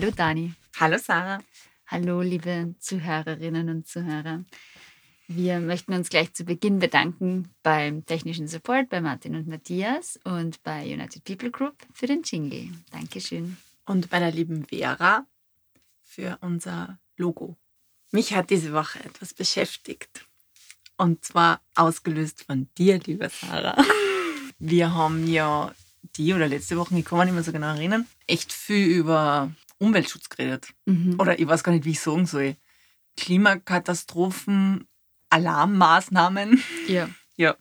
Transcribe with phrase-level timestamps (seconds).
[0.00, 0.54] Hallo Dani.
[0.78, 1.42] Hallo Sarah.
[1.88, 4.44] Hallo liebe Zuhörerinnen und Zuhörer.
[5.26, 10.62] Wir möchten uns gleich zu Beginn bedanken beim technischen Support bei Martin und Matthias und
[10.62, 12.70] bei United People Group für den Jingle.
[12.92, 13.56] Dankeschön.
[13.86, 15.26] Und bei der lieben Vera
[16.04, 17.56] für unser Logo.
[18.12, 20.24] Mich hat diese Woche etwas beschäftigt.
[20.96, 23.76] Und zwar ausgelöst von dir, liebe Sarah.
[24.60, 25.74] Wir haben ja
[26.14, 29.50] die oder letzte Woche, ich kann mich nicht mehr so genau erinnern, echt viel über
[29.78, 30.68] Umweltschutz geredet.
[30.86, 31.18] Mhm.
[31.18, 32.56] Oder ich weiß gar nicht, wie ich sagen soll.
[33.16, 34.86] Klimakatastrophen,
[35.30, 36.62] Alarmmaßnahmen.
[36.88, 37.08] Ja.
[37.40, 37.56] Ja.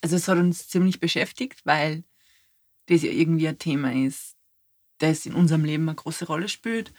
[0.00, 2.02] Also es hat uns ziemlich beschäftigt, weil
[2.86, 4.34] das ja irgendwie ein Thema ist,
[4.98, 6.92] das in unserem Leben eine große Rolle spielt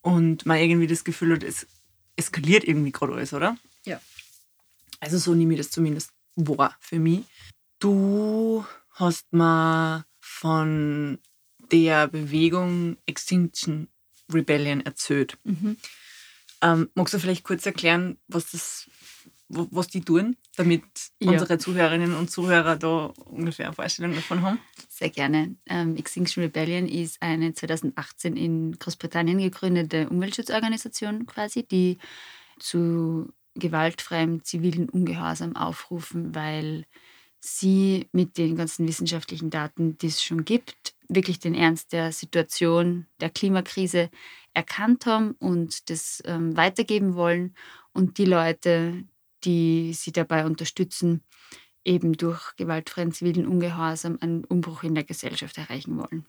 [0.00, 1.68] und man irgendwie das Gefühl hat, es
[2.16, 3.56] eskaliert irgendwie gerade alles, oder?
[3.84, 4.00] Ja.
[4.98, 7.24] Also so nehme ich das zumindest wahr für mich.
[7.78, 11.20] Du hast mal von
[11.72, 13.88] der Bewegung Extinction
[14.32, 15.38] Rebellion erzählt.
[15.44, 15.76] Mhm.
[16.62, 18.90] Ähm, magst du vielleicht kurz erklären, was, das,
[19.48, 20.82] was die tun, damit
[21.20, 21.32] ja.
[21.32, 24.58] unsere Zuhörerinnen und Zuhörer da ungefähr eine Vorstellung davon haben?
[24.88, 25.56] Sehr gerne.
[25.66, 31.98] Ähm, Extinction Rebellion ist eine 2018 in Großbritannien gegründete Umweltschutzorganisation quasi, die
[32.58, 36.86] zu gewaltfreiem zivilen Ungehorsam aufrufen, weil
[37.46, 43.06] sie mit den ganzen wissenschaftlichen Daten, die es schon gibt, wirklich den Ernst der Situation
[43.20, 44.10] der Klimakrise
[44.52, 47.54] erkannt haben und das ähm, weitergeben wollen
[47.92, 49.04] und die Leute,
[49.44, 51.22] die sie dabei unterstützen,
[51.84, 56.26] eben durch gewaltfreien zivilen Ungehorsam einen Umbruch in der Gesellschaft erreichen wollen.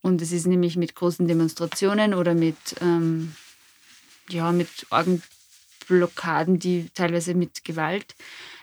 [0.00, 3.34] Und es ist nämlich mit großen Demonstrationen oder mit, ähm,
[4.28, 8.16] ja, mit Orgenblockaden, die teilweise mit Gewalt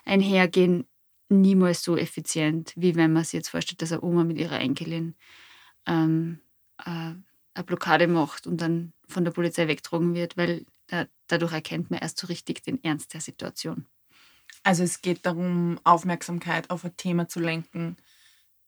[0.05, 0.85] einhergehen,
[1.31, 5.15] niemals so effizient, wie wenn man sich jetzt vorstellt, dass eine Oma mit ihrer Enkelin
[5.87, 6.39] ähm,
[6.79, 7.13] äh,
[7.53, 11.99] eine Blockade macht und dann von der Polizei weggetragen wird, weil da, dadurch erkennt man
[11.99, 13.85] erst so richtig den Ernst der Situation.
[14.63, 17.97] Also es geht darum, Aufmerksamkeit auf ein Thema zu lenken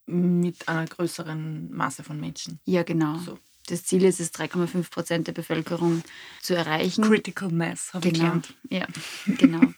[0.06, 2.60] mit einer größeren Masse von Menschen.
[2.66, 3.18] Ja, genau.
[3.20, 3.38] So.
[3.68, 6.04] Das Ziel ist es, 3,5 Prozent der Bevölkerung
[6.42, 7.04] zu erreichen.
[7.04, 8.16] Critical Mass, habe genau.
[8.16, 8.54] ich gelernt.
[8.70, 8.88] Ja,
[9.38, 9.74] genau.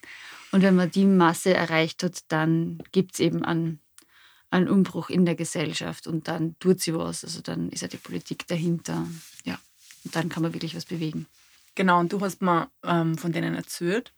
[0.56, 3.82] Und wenn man die Masse erreicht hat, dann gibt es eben einen,
[4.52, 7.26] einen Umbruch in der Gesellschaft und dann tut sie was.
[7.26, 9.06] Also dann ist ja die Politik dahinter.
[9.44, 9.60] Ja,
[10.06, 11.26] und dann kann man wirklich was bewegen.
[11.76, 14.14] Genau, und du hast mir ähm, von denen erzählt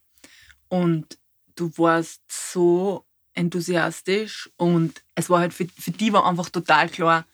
[0.68, 1.18] und
[1.56, 3.04] du warst so
[3.34, 7.26] enthusiastisch und es war halt für, für die war einfach total klar,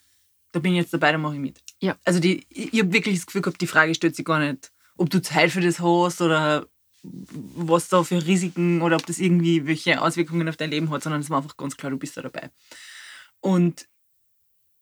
[0.53, 1.59] da bin ich jetzt dabei, da mache ich mit.
[1.81, 1.97] Ja.
[2.05, 4.71] Also die, ich, ich habe wirklich das Gefühl gehabt, die Frage stellt sich gar nicht,
[4.95, 6.69] ob du Zeit für das hast oder
[7.03, 11.21] was da für Risiken oder ob das irgendwie welche Auswirkungen auf dein Leben hat, sondern
[11.21, 12.49] es war einfach ganz klar, du bist da dabei.
[13.41, 13.87] Und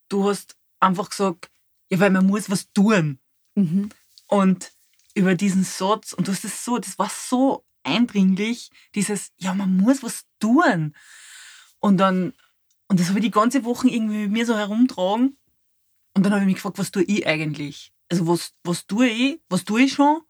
[0.10, 1.50] du hast einfach gesagt,
[1.90, 3.20] ja, weil man muss was tun.
[3.56, 3.90] Mhm.
[4.28, 4.72] Und
[5.16, 9.76] über diesen Satz, und du hast das so, das war so eindringlich, dieses, ja, man
[9.78, 10.96] muss was tun.
[11.80, 12.34] Und dann,
[12.88, 15.38] und das habe ich die ganze Woche irgendwie mit mir so herumtragen.
[16.14, 17.94] Und dann habe ich mich gefragt, was tue ich eigentlich?
[18.10, 19.42] Also was, was tue ich?
[19.50, 20.22] Was tue ich schon?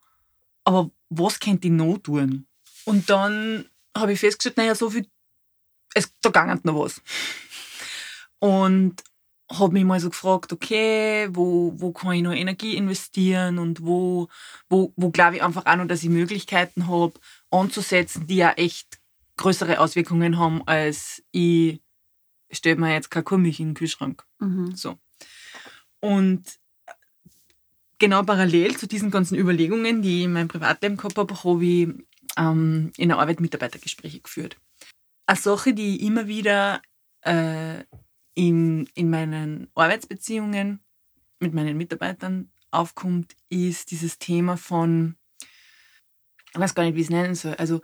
[0.64, 2.48] Aber was könnte ich noch tun?
[2.86, 5.06] Und dann habe ich festgestellt, naja, so viel,
[5.94, 7.02] es, da ging noch was.
[8.40, 9.04] Und
[9.52, 14.30] habe mich mal so gefragt, okay, wo, wo kann ich noch Energie investieren und wo,
[14.70, 17.14] wo, wo glaube ich einfach auch noch, dass ich Möglichkeiten habe,
[17.50, 19.00] anzusetzen, die ja echt
[19.36, 21.82] größere Auswirkungen haben, als ich
[22.50, 24.24] stelle mir jetzt keine Kuhmilch in den Kühlschrank.
[24.40, 24.76] Mhm.
[24.76, 24.98] So.
[26.00, 26.61] Und
[28.02, 31.88] genau parallel zu diesen ganzen Überlegungen, die ich in meinem Privatleben gehabt habe, habe ich
[32.38, 34.58] ähm, in der Arbeit Mitarbeitergespräche geführt.
[35.28, 36.82] Eine Sache, die immer wieder
[37.22, 37.84] äh,
[38.34, 40.82] in, in meinen Arbeitsbeziehungen
[41.40, 45.16] mit meinen Mitarbeitern aufkommt, ist dieses Thema von,
[46.54, 47.82] ich weiß gar nicht, wie ich es nennen soll, also,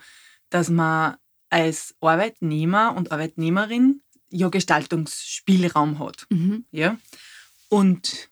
[0.49, 1.17] dass man
[1.49, 6.25] als Arbeitnehmer und Arbeitnehmerin ja Gestaltungsspielraum hat.
[6.29, 6.65] Mhm.
[6.71, 6.97] Ja?
[7.69, 8.29] Und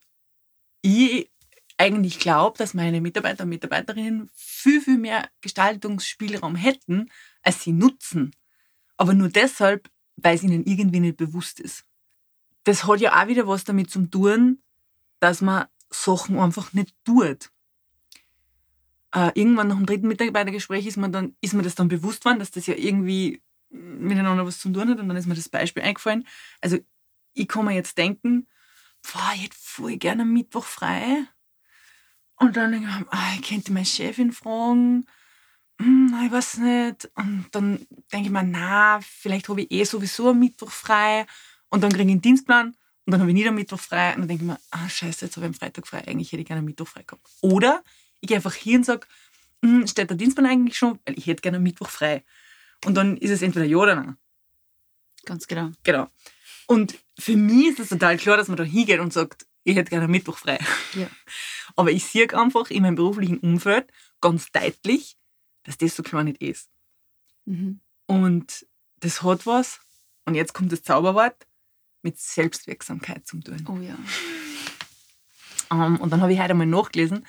[0.81, 1.29] ich
[1.77, 7.11] eigentlich glaube, dass meine Mitarbeiter und Mitarbeiterinnen viel, viel mehr Gestaltungsspielraum hätten,
[7.41, 8.31] als sie nutzen.
[8.97, 11.85] Aber nur deshalb, weil es ihnen irgendwie nicht bewusst ist.
[12.63, 14.61] Das hat ja auch wieder was damit zu tun,
[15.19, 17.51] dass man Sachen einfach nicht tut.
[19.13, 22.39] Äh, irgendwann nach dem dritten Mitarbeitergespräch ist, man dann, ist mir das dann bewusst geworden,
[22.39, 25.83] dass das ja irgendwie miteinander was zu tun hat und dann ist mir das Beispiel
[25.83, 26.25] eingefallen.
[26.61, 26.77] Also
[27.33, 28.47] ich kann mir jetzt denken,
[29.03, 31.27] boah, ich hätte voll gerne Mittwoch frei
[32.37, 35.05] und dann denke ich, ah, ich könnte meine Chefin fragen.
[35.79, 37.09] Hm, ich weiß nicht.
[37.15, 41.25] Und dann denke ich mir, na, vielleicht habe ich eh sowieso am Mittwoch frei.
[41.69, 44.21] Und dann kriege ich einen Dienstplan und dann habe ich nicht am Mittwoch frei und
[44.21, 46.47] dann denke ich mir, ah scheiße, jetzt habe ich am Freitag frei, eigentlich hätte ich
[46.47, 47.27] gerne am Mittwoch frei gehabt.
[47.41, 47.83] Oder
[48.21, 49.05] ich gehe einfach hier und sage,
[49.61, 52.23] hm, steht der Dienstplan eigentlich schon, weil ich hätte gerne am Mittwoch frei.
[52.85, 54.17] Und dann ist es entweder ja oder nein.
[55.25, 55.71] Ganz genau.
[55.83, 56.07] Genau.
[56.67, 59.89] Und für mich ist es total klar, dass man da hingeht und sagt, ich hätte
[59.89, 60.59] gerne Mittwoch frei.
[60.93, 61.09] Ja.
[61.75, 63.91] Aber ich sehe einfach in meinem beruflichen Umfeld
[64.21, 65.17] ganz deutlich,
[65.63, 66.69] dass das so klar nicht ist.
[67.45, 67.81] Mhm.
[68.05, 68.65] Und
[68.99, 69.81] das hat was,
[70.25, 71.47] und jetzt kommt das Zauberwort,
[72.03, 73.65] mit Selbstwirksamkeit zu tun.
[73.67, 73.97] Oh ja.
[75.71, 77.25] Ähm, und dann habe ich heute einmal nachgelesen,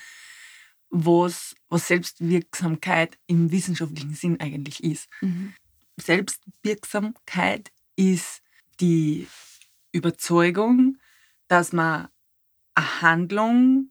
[0.90, 5.08] was, was Selbstwirksamkeit im wissenschaftlichen Sinn eigentlich ist.
[5.22, 5.54] Mhm.
[5.96, 8.42] Selbstwirksamkeit ist
[8.80, 9.26] die
[9.92, 10.98] Überzeugung,
[11.48, 12.08] dass man
[12.76, 13.90] eine Handlung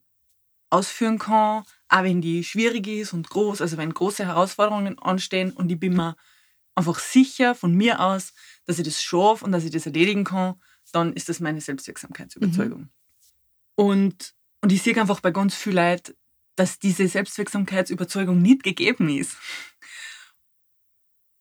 [0.70, 5.72] ausführen kann, auch wenn die schwierig ist und groß, also wenn große Herausforderungen anstehen und
[5.72, 6.16] ich bin mir
[6.76, 8.34] einfach sicher von mir aus,
[8.66, 10.56] dass ich das schaffe und dass ich das erledigen kann,
[10.92, 12.90] dann ist das meine Selbstwirksamkeitsüberzeugung.
[13.76, 16.14] Und, und ich sehe einfach bei ganz vielen Leuten,
[16.56, 19.36] dass diese Selbstwirksamkeitsüberzeugung nicht gegeben ist.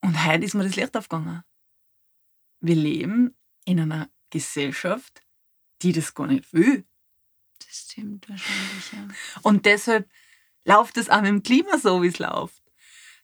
[0.00, 1.44] Und heute ist mir das Licht aufgegangen.
[2.60, 5.22] Wir leben in einer Gesellschaft,
[5.82, 6.84] die das gar nicht will.
[7.58, 9.08] Das stimmt wahrscheinlich, ja.
[9.42, 10.08] Und deshalb
[10.64, 12.62] läuft es auch mit dem Klima so, wie es läuft.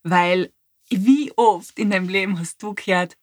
[0.02, 0.52] Weil
[0.88, 3.16] wie oft in deinem Leben hast du gehört,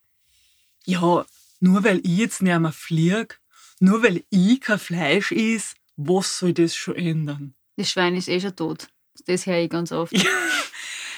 [0.84, 1.26] ja,
[1.60, 3.36] nur weil ich jetzt nicht mehr fliege,
[3.80, 7.54] nur weil ich kein Fleisch is, was soll das schon ändern?
[7.76, 8.88] Das Schwein ist eh schon tot.
[9.26, 10.12] Das höre ich ganz oft.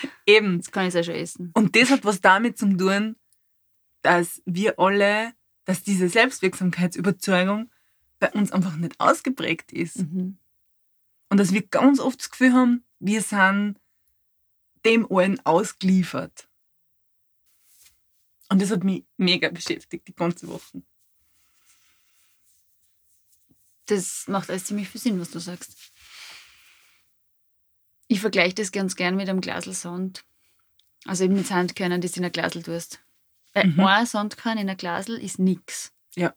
[0.03, 0.57] Ja, eben.
[0.57, 1.51] Jetzt kann ich auch schon essen.
[1.55, 3.17] Und das hat was damit zu tun,
[4.01, 5.35] dass wir alle,
[5.67, 7.70] dass diese Selbstwirksamkeitsüberzeugung
[8.21, 9.99] bei uns einfach nicht ausgeprägt ist.
[9.99, 10.39] Mhm.
[11.31, 13.77] Und dass wir ganz oft das Gefühl haben, wir sind
[14.85, 16.49] dem allen ausgeliefert.
[18.49, 20.83] Und das hat mich mega beschäftigt, die ganze Woche.
[23.87, 25.77] Das macht alles ziemlich viel Sinn, was du sagst.
[28.07, 30.25] Ich vergleiche das ganz gern mit einem Glasel Sand.
[31.05, 33.01] Also eben mit Sandkörnern, die du in ein Glasel tust.
[33.53, 33.81] Weil Mhm.
[33.81, 35.93] ein Sandkörn in ein Glasel ist nix.
[36.15, 36.35] Ja.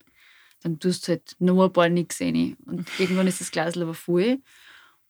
[0.63, 2.55] Dann tust du halt noch ein paar nix rein.
[2.65, 4.39] Und irgendwann ist das Glasel aber voll.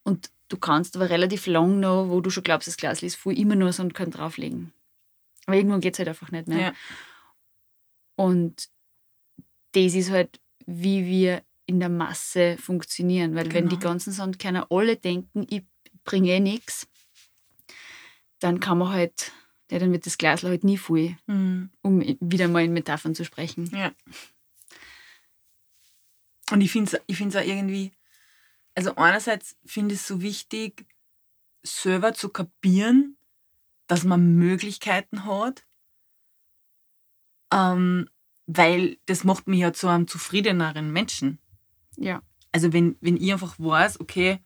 [0.03, 3.38] Und du kannst aber relativ lang noch, wo du schon glaubst, das Glasel ist voll,
[3.38, 4.73] immer nur Sandkörn drauflegen.
[5.45, 6.59] Aber irgendwann geht es halt einfach nicht mehr.
[6.59, 6.73] Ja.
[8.15, 8.69] Und
[9.73, 13.35] das ist halt, wie wir in der Masse funktionieren.
[13.35, 13.89] Weil wenn die Genau.
[13.91, 15.63] ganzen Sandkörner alle denken, ich
[16.03, 16.88] bringe eh nichts,
[18.39, 19.31] dann kann man halt,
[19.71, 21.69] ja, dann wird das Glas halt nie voll, Mhm.
[21.81, 23.69] um wieder mal in Metaphern zu sprechen.
[23.73, 23.91] Ja.
[26.51, 27.92] Und ich finde es ich find's auch irgendwie,
[28.75, 30.86] also einerseits finde ich es so wichtig,
[31.63, 33.18] selber zu kapieren,
[33.88, 35.66] dass man Möglichkeiten hat,
[37.54, 38.10] ähm,
[38.45, 41.40] weil das macht mich ja zu einem zufriedeneren Menschen.
[41.98, 42.22] Ja.
[42.51, 44.39] Also wenn, wenn ich einfach weiß, okay,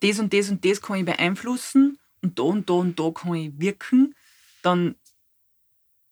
[0.00, 3.34] das und das und das kann ich beeinflussen und da und da und da kann
[3.34, 4.14] ich wirken,
[4.62, 4.96] dann,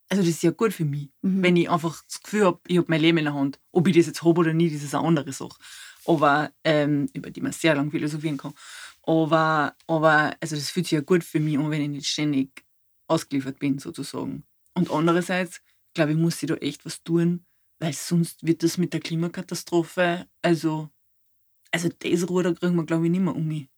[0.09, 1.11] also das ist ja gut für mich.
[1.23, 1.43] Mhm.
[1.43, 3.61] Wenn ich einfach das Gefühl habe, ich habe mein Leben in der Hand.
[3.73, 5.59] Ob ich das jetzt habe oder nicht, das ist eine andere Sache.
[6.07, 8.55] Aber, ähm, über die man sehr lange philosophieren kann.
[9.03, 12.65] Aber, aber also das fühlt sich ja gut für mich an, wenn ich nicht ständig
[13.07, 14.45] ausgeliefert bin, sozusagen.
[14.75, 15.61] Und andererseits,
[15.95, 17.45] glaube ich, muss ich da echt was tun,
[17.79, 20.91] weil sonst wird das mit der Klimakatastrophe, also,
[21.71, 23.69] also das Ruder kriegen wir, glaube ich, nicht mehr um mich.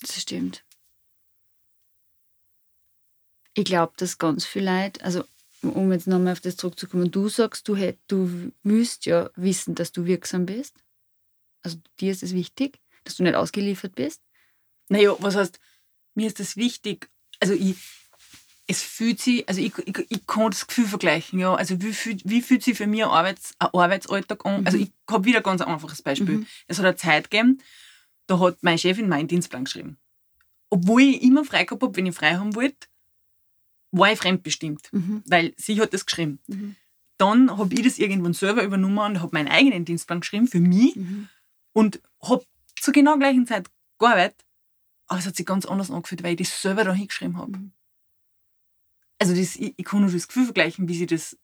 [0.00, 0.64] Das stimmt.
[3.54, 5.24] Ich glaube, dass ganz viel Leute, also
[5.62, 9.92] um jetzt nochmal auf das zurückzukommen, du sagst, du, hätt, du willst ja wissen, dass
[9.92, 10.74] du wirksam bist.
[11.62, 14.20] Also dir ist es wichtig, dass du nicht ausgeliefert bist.
[14.88, 15.58] Naja, was heißt,
[16.14, 17.08] mir ist das wichtig,
[17.40, 17.76] also ich,
[18.66, 22.22] es fühlt sich, also ich, ich, ich kann das Gefühl vergleichen, ja, also wie, fühlt-
[22.24, 24.66] wie fühlt sich für mich ein, Arbeits, ein Arbeitsalltag an?
[24.66, 24.84] Also Mhm.
[24.84, 26.38] ich habe wieder ein ganz einfaches Beispiel.
[26.38, 26.46] Mhm.
[26.66, 27.62] Es hat eine Zeit gegeben,
[28.26, 29.96] da hat meine Chefin meinen Dienstplan geschrieben.
[30.70, 32.88] Obwohl ich immer frei gehabt habe, wenn ich frei haben wollte,
[33.96, 35.22] war ich fremdbestimmt, Mhm.
[35.26, 36.40] weil sie hat das geschrieben.
[36.46, 36.76] Mhm.
[37.16, 40.96] Dann habe ich das irgendwann selber übernommen und habe meinen eigenen Dienstplan geschrieben für mich
[40.96, 41.28] Mhm.
[41.72, 42.44] und habe
[42.80, 44.44] zur genau gleichen Zeit gearbeitet,
[45.06, 47.52] aber es hat sich ganz anders angefühlt, weil ich das selber da hingeschrieben habe.
[47.56, 47.72] Mhm.
[49.20, 51.38] Also das, ich, ich kann nur das Gefühl vergleichen, wie sie das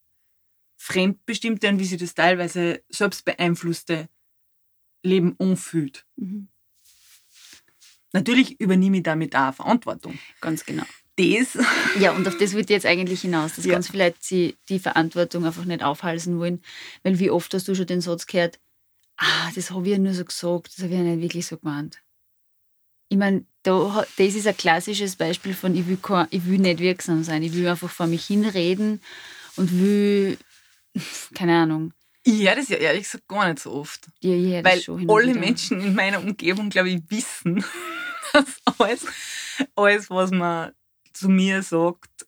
[0.76, 4.08] fremdbestimmte und wie sie das teilweise selbst beeinflusste
[5.02, 6.04] Leben anfühlt.
[6.16, 6.48] Mhm.
[8.12, 10.18] Natürlich übernehme ich damit auch Verantwortung.
[10.40, 10.84] Ganz genau.
[11.16, 11.58] Das,
[11.98, 13.72] Ja, und auf das wird jetzt eigentlich hinaus, dass Ja.
[13.72, 16.62] ganz viele Leute sie die Verantwortung einfach nicht aufhalsen wollen.
[17.02, 18.58] Weil wie oft hast du schon den Satz gehört,
[19.18, 21.58] ah, das habe ich ja nur so gesagt, das habe ich ja nicht wirklich so
[21.58, 21.98] gemeint.
[23.10, 26.78] Ich meine, da, das ist ein klassisches Beispiel von, ich will, kein, ich will nicht
[26.78, 27.42] wirksam sein.
[27.42, 29.02] Ich will einfach vor mich hinreden
[29.56, 30.38] und will,
[31.34, 34.06] keine Ahnung, Ich höre das ja ehrlich gesagt gar nicht so oft.
[34.20, 35.40] Ja, ich höre Weil das schon alle wieder.
[35.40, 37.64] Menschen in meiner Umgebung, glaube ich, wissen,
[38.32, 38.46] dass
[38.78, 39.04] alles,
[39.74, 40.70] alles, was man
[41.12, 42.26] zu mir sagt,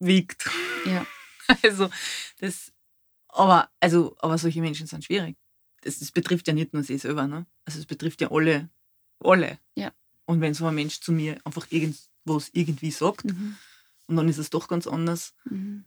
[0.00, 0.50] wiegt.
[0.86, 1.06] Ja.
[1.64, 1.90] Also,
[2.38, 2.72] das,
[3.28, 5.36] aber, also, aber solche Menschen sind schwierig.
[5.82, 7.46] Das, das betrifft ja nicht nur sie selber, ne?
[7.66, 8.70] Also, es betrifft ja alle.
[9.18, 9.58] Alle.
[9.74, 9.92] Ja.
[10.24, 13.56] Und wenn so ein Mensch zu mir einfach irgendwas irgendwie sagt Mhm.
[14.06, 15.84] und dann ist es doch ganz anders, Mhm.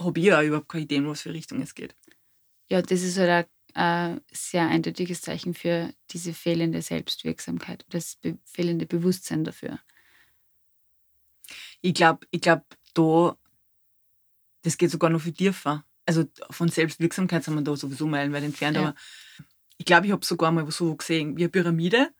[0.00, 1.94] habe ich ja überhaupt keine Idee, in was für Richtung es geht.
[2.70, 8.86] Ja, das ist halt ein äh, sehr eindeutiges Zeichen für diese fehlende Selbstwirksamkeit, das fehlende
[8.86, 9.78] Bewusstsein dafür.
[11.80, 12.64] Ich glaube, ich glaub,
[12.94, 13.36] da,
[14.62, 15.84] das geht sogar noch viel tiefer.
[16.06, 18.82] Also von Selbstwirksamkeit sind wir da sowieso meilenweit entfernt, Ja.
[18.88, 18.94] aber
[19.76, 22.10] ich glaube, ich habe sogar mal so gesehen, wie eine Pyramide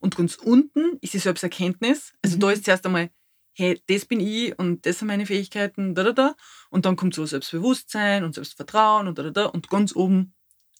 [0.00, 2.12] und ganz unten ist die Selbsterkenntnis.
[2.22, 2.40] Also Mhm.
[2.40, 3.10] da ist zuerst einmal,
[3.52, 6.34] hey, das bin ich und das sind meine Fähigkeiten, da, da, da.
[6.70, 9.44] Und dann kommt so Selbstbewusstsein und Selbstvertrauen und da, da, da.
[9.46, 10.33] Und ganz oben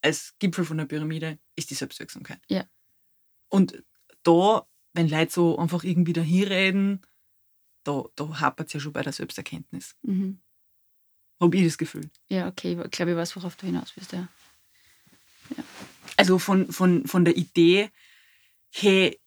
[0.04, 2.40] als Gipfel von der Pyramide ist die Selbstwirksamkeit.
[2.48, 2.68] Ja.
[3.48, 3.82] Und
[4.22, 7.02] da, wenn Leute so einfach irgendwie dahin reden,
[7.84, 9.96] da, da hapert es ja schon bei der Selbsterkenntnis.
[10.02, 10.40] Mhm.
[11.40, 12.10] Habe ich das Gefühl.
[12.28, 14.12] Ja, okay, ich glaube, ich weiß, worauf du hinaus willst.
[14.12, 14.28] Ja.
[16.16, 17.90] Also von, von, von der Idee,
[18.70, 19.20] hey,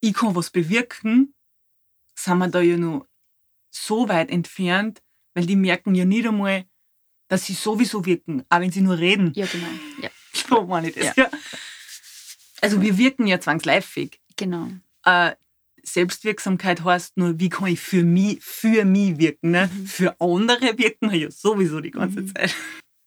[0.00, 1.34] ich kann was bewirken,
[2.14, 3.06] sind wir da ja noch
[3.70, 5.02] so weit entfernt,
[5.34, 6.66] weil die merken ja nicht einmal,
[7.28, 9.32] dass sie sowieso wirken, auch wenn sie nur reden.
[9.34, 9.66] ja, genau.
[10.02, 10.10] Ja,
[10.48, 11.16] So meine ich das.
[11.16, 11.30] Ja.
[12.60, 14.20] Also wir wirken ja zwangsläufig.
[14.36, 14.68] genau.
[15.04, 15.32] Äh,
[15.86, 19.50] Selbstwirksamkeit heißt nur, wie kann ich für mich, für mich wirken.
[19.50, 19.70] Ne?
[19.72, 19.86] Mhm.
[19.86, 22.34] Für andere wirken wir ja sowieso die ganze Mhm.
[22.34, 22.54] Zeit.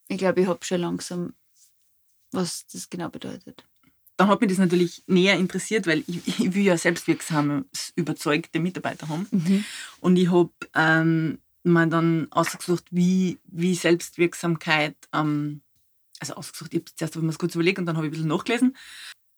[0.09, 1.33] Ich glaube, ich habe schon langsam,
[2.31, 3.65] was das genau bedeutet.
[4.15, 9.09] Dann hat mich das natürlich näher interessiert, weil ich, ich will ja selbstwirksame, überzeugte Mitarbeiter
[9.09, 9.27] haben.
[9.31, 9.65] Mhm.
[9.99, 15.61] Und ich habe ähm, mir dann ausgesucht, wie, wie Selbstwirksamkeit, ähm,
[16.19, 18.09] also ausgesucht, ich habe zuerst hab ich mir das kurz überlegt und dann habe ich
[18.09, 18.75] ein bisschen nachgelesen,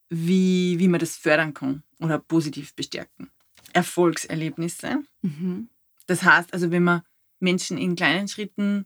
[0.10, 3.30] wie, wie man das fördern kann oder positiv bestärken.
[3.74, 5.04] Erfolgserlebnisse.
[5.22, 5.70] Mhm.
[6.08, 7.02] Das heißt, also wenn man
[7.40, 8.86] Menschen in kleinen Schritten,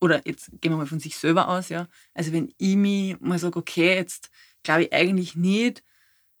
[0.00, 3.38] oder jetzt gehen wir mal von sich selber aus, ja, also wenn ich mir mal
[3.38, 4.30] sage, okay, jetzt
[4.62, 5.82] glaube ich eigentlich nicht,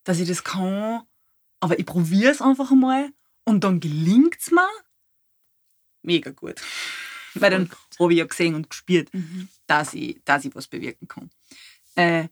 [0.04, 1.02] dass ich das kann,
[1.60, 3.10] aber ich probiere es einfach mal
[3.44, 4.68] und dann gelingt es mir,
[6.02, 6.60] mega gut.
[7.34, 9.48] Weil dann habe ich ja gesehen und gespürt, Mhm.
[9.66, 11.30] dass ich, dass ich was bewirken kann.
[11.94, 12.28] Äh,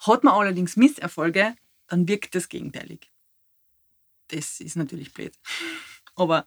[0.00, 1.54] hat man allerdings Misserfolge,
[1.88, 3.10] dann wirkt das gegenteilig.
[4.28, 5.34] Das ist natürlich blöd.
[6.16, 6.46] Aber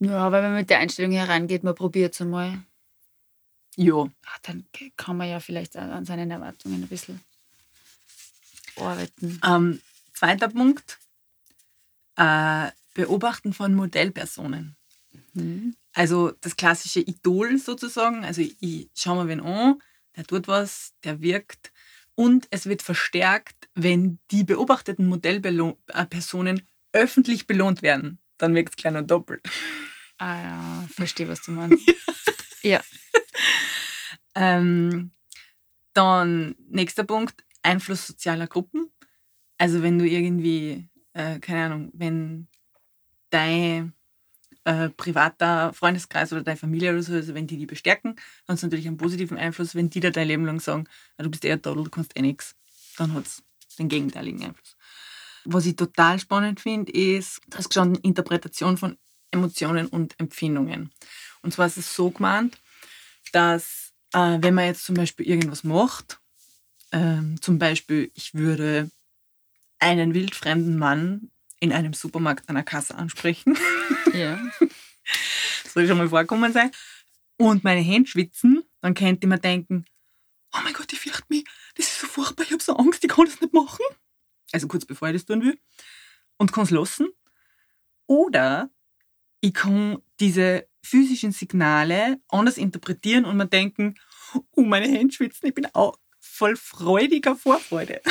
[0.00, 2.62] Ja, aber wenn man mit der Einstellung herangeht, man probiert es einmal,
[3.76, 7.20] ja, ah, dann kann man ja vielleicht an seinen Erwartungen ein bisschen
[8.76, 9.40] arbeiten.
[9.44, 9.80] Ähm,
[10.12, 10.98] zweiter Punkt,
[12.16, 14.76] äh, Beobachten von Modellpersonen.
[15.34, 15.76] Mhm.
[15.92, 18.24] Also das klassische Idol sozusagen.
[18.24, 19.78] Also ich schaue mir wen an,
[20.16, 21.72] der tut was, der wirkt.
[22.16, 26.62] Und es wird verstärkt, wenn die beobachteten Modellpersonen
[26.92, 28.18] öffentlich belohnt werden.
[28.38, 29.42] Dann wirkt es noch doppelt.
[30.18, 31.82] Ah ja, verstehe, was du meinst.
[32.62, 32.80] ja.
[34.34, 35.10] Ähm,
[35.92, 38.90] dann nächster Punkt, Einfluss sozialer Gruppen.
[39.58, 42.48] Also wenn du irgendwie, äh, keine Ahnung, wenn
[43.30, 43.92] dein
[44.64, 48.16] äh, privater Freundeskreis oder deine Familie oder so, also wenn die die bestärken,
[48.46, 49.74] dann ist natürlich einen positiven Einfluss.
[49.74, 52.22] Wenn die da dein Leben lang sagen, "Ah, du bist eher Todel, du kannst eh
[52.22, 52.54] nichts,
[52.96, 53.42] dann hat es
[53.78, 54.76] den gegenteiligen Einfluss.
[55.44, 58.96] Was ich total spannend finde, ist, das gestanden Interpretation von
[59.30, 60.90] Emotionen und Empfindungen.
[61.42, 62.58] Und zwar ist es so gemeint,
[63.32, 66.20] dass äh, wenn man jetzt zum Beispiel irgendwas macht,
[66.92, 68.90] ähm, zum Beispiel, ich würde
[69.80, 71.30] einen wildfremden Mann
[71.64, 73.58] in einem Supermarkt an der Kasse ansprechen,
[74.12, 74.38] Ja.
[75.72, 76.70] soll schon mal vorkommen sein,
[77.36, 79.86] und meine Hände schwitzen, dann könnte man denken,
[80.54, 81.44] oh mein Gott, ich fürchte mich,
[81.74, 83.84] das ist so furchtbar, ich habe so Angst, ich kann das nicht machen.
[84.52, 85.58] Also kurz bevor ich das tun will.
[86.36, 87.08] Und kann es lassen.
[88.06, 88.70] Oder
[89.40, 93.96] ich kann diese physischen Signale anders interpretieren und mir denken,
[94.52, 98.00] oh, meine Hände schwitzen, ich bin auch voll freudiger Vorfreude.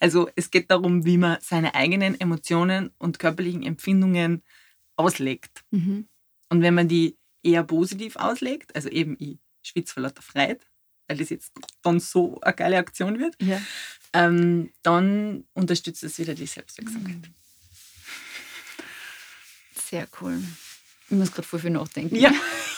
[0.00, 4.42] Also es geht darum, wie man seine eigenen Emotionen und körperlichen Empfindungen
[4.96, 5.62] auslegt.
[5.70, 6.08] Mhm.
[6.50, 10.60] Und wenn man die eher positiv auslegt, also eben ich schwitze vor lauter Freude,
[11.08, 13.60] weil das jetzt dann so eine geile Aktion wird, Ja.
[14.12, 17.30] ähm, dann unterstützt es wieder die Selbstwirksamkeit.
[19.74, 20.42] Sehr cool.
[21.10, 22.16] Ich muss gerade voll viel nachdenken.
[22.16, 22.32] Ja,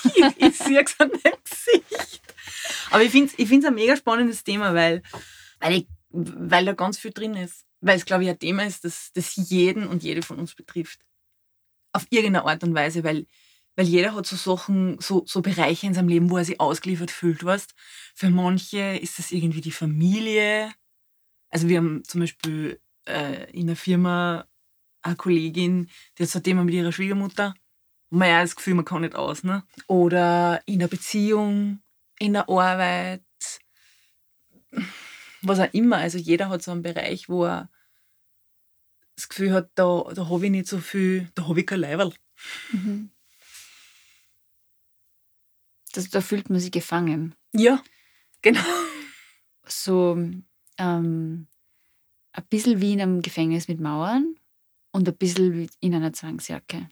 [0.04, 2.22] ich, ich sehe es an deinem Gesicht.
[2.90, 5.02] Aber ich finde es ich find's ein mega spannendes Thema, weil,
[5.60, 7.64] weil, ich, weil da ganz viel drin ist.
[7.80, 11.00] Weil es, glaube ich, ein Thema ist, das, das jeden und jede von uns betrifft.
[11.92, 13.26] Auf irgendeine Art und Weise, weil
[13.76, 17.10] Weil jeder hat so Sachen, so, so Bereiche in seinem Leben, wo er sich ausgeliefert
[17.10, 17.74] fühlt, weißt
[18.14, 20.72] Für manche ist das irgendwie die Familie.
[21.50, 24.46] Also wir haben zum Beispiel äh, in der Firma
[25.02, 27.54] eine Kollegin, die hat so ein Thema mit ihrer Schwiegermutter.
[28.10, 29.42] Und man hat das Gefühl, man kann nicht aus.
[29.42, 29.64] Ne?
[29.88, 31.80] Oder in der Beziehung,
[32.20, 33.24] in der Arbeit,
[35.46, 35.98] was auch immer.
[35.98, 37.70] Also jeder hat so einen Bereich, wo er
[39.16, 42.12] das Gefühl hat, da, da habe ich nicht so viel, da habe ich kein Leiberl.
[42.72, 43.10] Mhm.
[45.92, 47.34] Das, da fühlt man sich gefangen.
[47.52, 47.82] Ja,
[48.42, 48.60] genau.
[49.66, 50.18] So
[50.78, 51.46] ähm,
[52.32, 54.36] ein bisschen wie in einem Gefängnis mit Mauern
[54.90, 56.88] und ein bisschen wie in einer Zwangsjacke.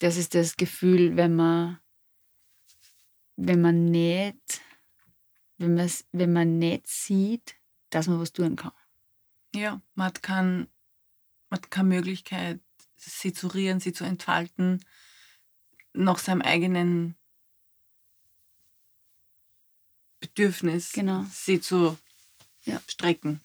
[0.00, 1.78] Das ist das Gefühl, wenn man,
[3.36, 4.60] wenn man nicht,
[5.58, 7.56] wenn, wenn man nicht sieht,
[7.90, 8.72] dass man was tun kann.
[9.54, 10.68] Ja, man hat, kein,
[11.48, 12.60] man hat keine Möglichkeit,
[12.96, 14.84] sie zu rieren, sie zu entfalten,
[15.92, 17.16] nach seinem eigenen
[20.20, 21.24] Bedürfnis, genau.
[21.30, 21.96] sie zu
[22.64, 22.80] ja.
[22.86, 23.40] strecken.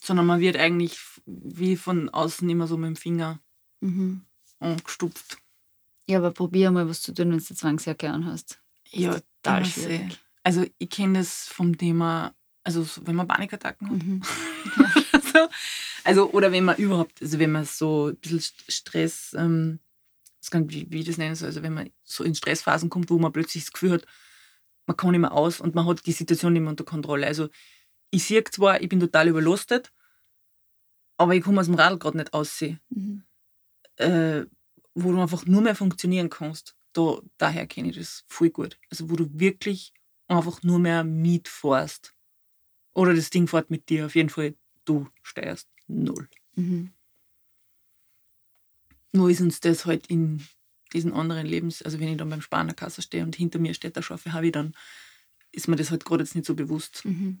[0.00, 3.40] Sondern man wird eigentlich wie von außen immer so mit dem Finger
[3.80, 4.24] mhm.
[4.60, 5.38] angestupft.
[6.06, 8.62] Ja, aber probier mal was zu tun, wenn du Zwangsjacke anhast.
[8.90, 10.18] Ja, total schwierig.
[10.48, 14.02] Also ich kenne das vom Thema also wenn man Panikattacken hat.
[14.02, 14.22] Mhm.
[15.12, 15.48] also,
[16.04, 19.78] also, oder wenn man überhaupt, also wenn man so ein bisschen Stress, ähm,
[20.50, 23.18] kann, wie, wie ich das nennen soll, also wenn man so in Stressphasen kommt, wo
[23.18, 24.06] man plötzlich das Gefühl hat,
[24.86, 27.26] man kann nicht mehr aus und man hat die Situation nicht mehr unter Kontrolle.
[27.26, 27.48] Also
[28.10, 29.92] ich sehe zwar, ich bin total überlastet,
[31.18, 32.80] aber ich komme aus dem Radl gerade nicht aussehen.
[32.90, 33.24] Mhm.
[33.96, 34.46] Äh,
[34.94, 36.76] wo du einfach nur mehr funktionieren kannst.
[36.92, 38.78] Da, daher kenne ich das voll gut.
[38.90, 39.92] Also wo du wirklich
[40.28, 42.14] einfach nur mehr mitfährst.
[42.94, 44.06] Oder das Ding fährt mit dir.
[44.06, 44.54] Auf jeden Fall,
[44.84, 46.28] du steuerst null.
[46.54, 46.92] Mhm.
[49.12, 50.46] Nur ist uns das halt in
[50.92, 54.02] diesen anderen Lebens, also wenn ich dann beim Sparnerkasse stehe und hinter mir steht der
[54.02, 54.74] scharfe Harvey, dann
[55.52, 57.04] ist mir das halt gerade jetzt nicht so bewusst.
[57.04, 57.38] Mhm.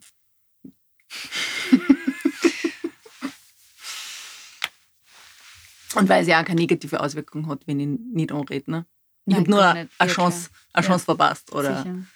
[5.94, 8.70] und weil es ja auch keine negative Auswirkung hat, wenn ich nicht anrede.
[8.70, 8.86] Ne?
[9.26, 11.16] Ich habe nur eine, eine Chance, eine Chance ja.
[11.16, 11.52] verpasst.
[11.52, 12.06] Oder Sicher.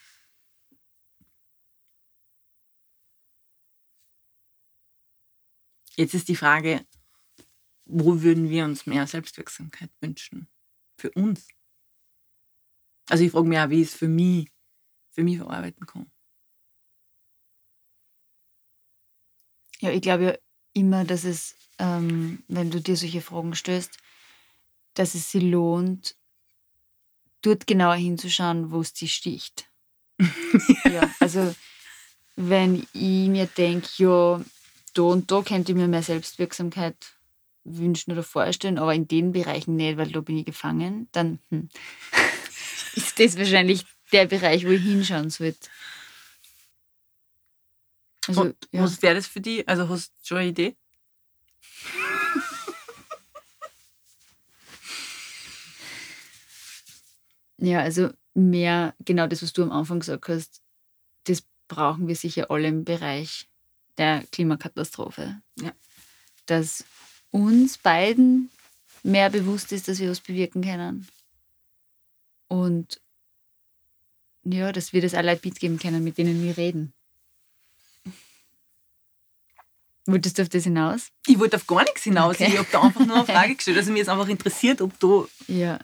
[5.96, 6.87] Jetzt ist die Frage,
[7.85, 10.48] wo würden wir uns mehr Selbstwirksamkeit wünschen?
[10.96, 11.46] Für uns.
[13.09, 14.48] Also ich frage mich auch, wie ich es für mich,
[15.11, 16.11] für mich verarbeiten kann.
[19.81, 20.38] Ja, ich glaube ja
[20.74, 23.98] immer, dass es, ähm, wenn du dir solche Fragen stößt,
[24.94, 26.16] dass es sich lohnt,
[27.42, 29.68] dort genauer hinzuschauen, wo es dich sticht.
[30.85, 31.55] ja, also
[32.37, 34.40] wenn ich mir denke, ja,
[34.94, 36.96] da und da könnte ich mir mehr Selbstwirksamkeit
[37.64, 41.68] wünschen oder vorstellen, aber in den Bereichen nicht, weil da bin ich gefangen, dann hm,
[42.94, 45.68] ist das wahrscheinlich der Bereich, wo ich hinschauen sollte.
[48.28, 48.83] Also, ja.
[48.83, 49.68] Was wäre das für dich?
[49.68, 50.76] Also hast du schon eine Idee?
[57.59, 60.62] ja, also mehr, genau das, was du am Anfang gesagt hast,
[61.24, 63.48] das brauchen wir sicher alle im Bereich
[63.98, 65.40] der Klimakatastrophe.
[65.61, 65.72] Ja.
[66.46, 66.85] Dass
[67.31, 68.50] uns beiden
[69.02, 71.09] mehr bewusst ist, dass wir was bewirken können.
[72.48, 73.00] Und
[74.44, 76.92] ja, dass wir das alle mitgeben können, mit denen wir reden.
[80.07, 81.12] Wolltest du auf das hinaus?
[81.26, 82.35] Ich wollte auf gar nichts hinaus.
[82.35, 82.48] Okay.
[82.48, 83.76] Ich habe da einfach nur eine Frage gestellt.
[83.76, 85.78] Also mir ist einfach interessiert, ob du ja.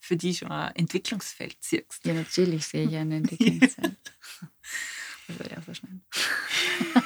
[0.00, 2.04] für dich schon ein Entwicklungsfeld siehst.
[2.04, 3.96] Ja, natürlich sehe ich ein Entwicklungsfeld.
[5.32, 6.04] Das würde ich auch verschneiden.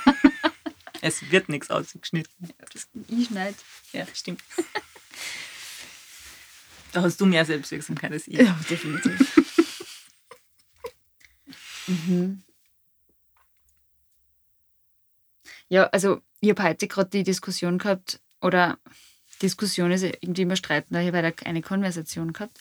[1.00, 2.32] es wird nichts ausgeschnitten.
[2.40, 3.56] Ja, das, ich schneide.
[3.92, 4.42] Ja, stimmt.
[6.92, 8.38] da hast du mehr Selbstwirksamkeit als ich.
[8.38, 9.36] Ja, definitiv.
[11.86, 12.42] mhm.
[15.68, 18.78] Ja, also ich habe heute gerade die Diskussion gehabt, oder
[19.42, 22.60] Diskussion ist irgendwie immer streiten, ich habe eine Konversation gehabt.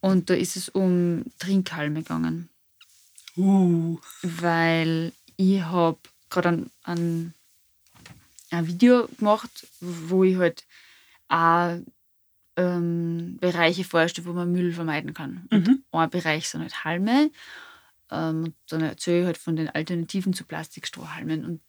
[0.00, 2.51] Und da ist es um Trinkhalme gegangen.
[3.36, 3.98] Uh.
[4.22, 7.34] Weil ich habe gerade ein, ein,
[8.50, 10.64] ein, Video gemacht, wo ich halt
[11.28, 11.78] auch
[12.56, 15.46] ähm, Bereiche vorstelle, wo man Müll vermeiden kann.
[15.50, 15.84] Mhm.
[15.90, 17.30] Und ein Bereich sind halt Halme.
[18.10, 21.44] Ähm, und dann erzähle ich halt von den Alternativen zu Plastikstrohhalmen.
[21.44, 21.60] Und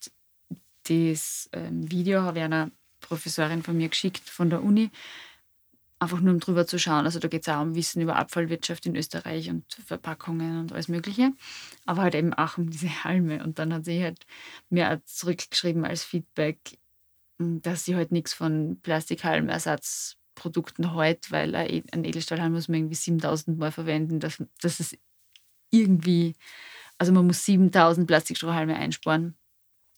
[0.84, 4.90] das ähm, Video habe ich einer Professorin von mir geschickt von der Uni,
[6.04, 7.06] einfach nur um drüber zu schauen.
[7.06, 10.88] Also da geht es auch um Wissen über Abfallwirtschaft in Österreich und Verpackungen und alles
[10.88, 11.32] Mögliche.
[11.86, 13.44] Aber halt eben auch um diese Halme.
[13.44, 14.26] Und dann hat sie halt
[14.70, 16.78] mir auch zurückgeschrieben als Feedback,
[17.40, 23.72] dass sie halt nichts von Plastikhalmersatzprodukten hält, weil ein Edelstahlhalm muss man irgendwie 7000 Mal
[23.72, 24.20] verwenden.
[24.20, 24.98] Das, das ist
[25.72, 26.36] irgendwie,
[26.98, 29.36] also man muss 7000 Plastikstrohhalme einsparen,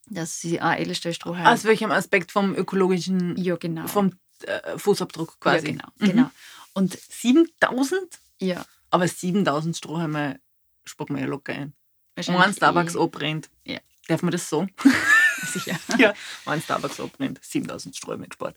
[0.08, 1.48] dass sie ein Edelstahlstrohhalm.
[1.48, 3.88] Aus welchem Aspekt vom ökologischen, ja, genau.
[3.88, 4.12] vom
[4.43, 5.67] äh, Fußabdruck quasi?
[5.67, 5.88] Ja, genau.
[5.98, 6.06] Mhm.
[6.06, 6.32] genau.
[6.74, 8.19] Und 7000?
[8.39, 8.65] Ja.
[8.89, 10.39] Aber 7000 Strohhalme
[10.84, 11.74] spart man ja locker ein.
[12.15, 13.00] Wenn Starbucks eh.
[13.00, 13.50] abbrennt.
[13.65, 13.80] Ja.
[14.08, 14.67] Darf man das so?
[15.45, 15.78] Sicher.
[15.98, 16.13] ja,
[16.45, 18.56] wenn Starbucks abbrennt, 7000 Strohhalme gespart.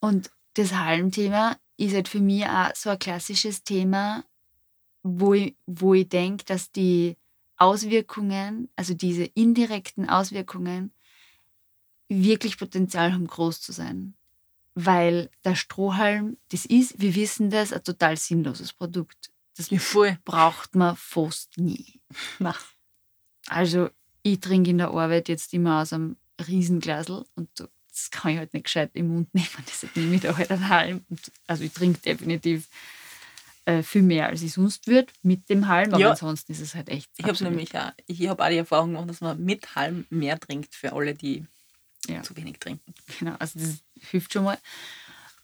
[0.00, 4.24] Und das Halmthema ist halt für mich auch so ein klassisches Thema,
[5.02, 7.16] wo ich, wo ich denke, dass die
[7.56, 10.92] Auswirkungen, also diese indirekten Auswirkungen,
[12.08, 14.14] wirklich Potenzial haben, groß zu sein.
[14.80, 19.32] Weil der Strohhalm, das ist, wir wissen das, ein total sinnloses Produkt.
[19.56, 19.80] Das ja,
[20.24, 22.00] braucht man fast nie.
[22.38, 22.54] Na.
[23.48, 23.90] Also
[24.22, 28.54] ich trinke in der Arbeit jetzt immer aus einem Riesenglasel und das kann ich halt
[28.54, 29.48] nicht gescheit im Mund nehmen.
[29.66, 31.04] Deshalb nehme ich da halt einen Halm.
[31.48, 32.68] Also ich trinke definitiv
[33.64, 36.10] äh, viel mehr, als ich sonst würde mit dem Halm, aber ja.
[36.10, 37.10] ansonsten ist es halt echt.
[37.16, 40.38] Ich habe nämlich auch, ich habe auch die Erfahrung gemacht, dass man mit Halm mehr
[40.38, 41.44] trinkt für alle, die
[42.08, 42.22] ja.
[42.22, 42.94] zu wenig trinken.
[43.18, 44.58] Genau, also das hilft schon mal.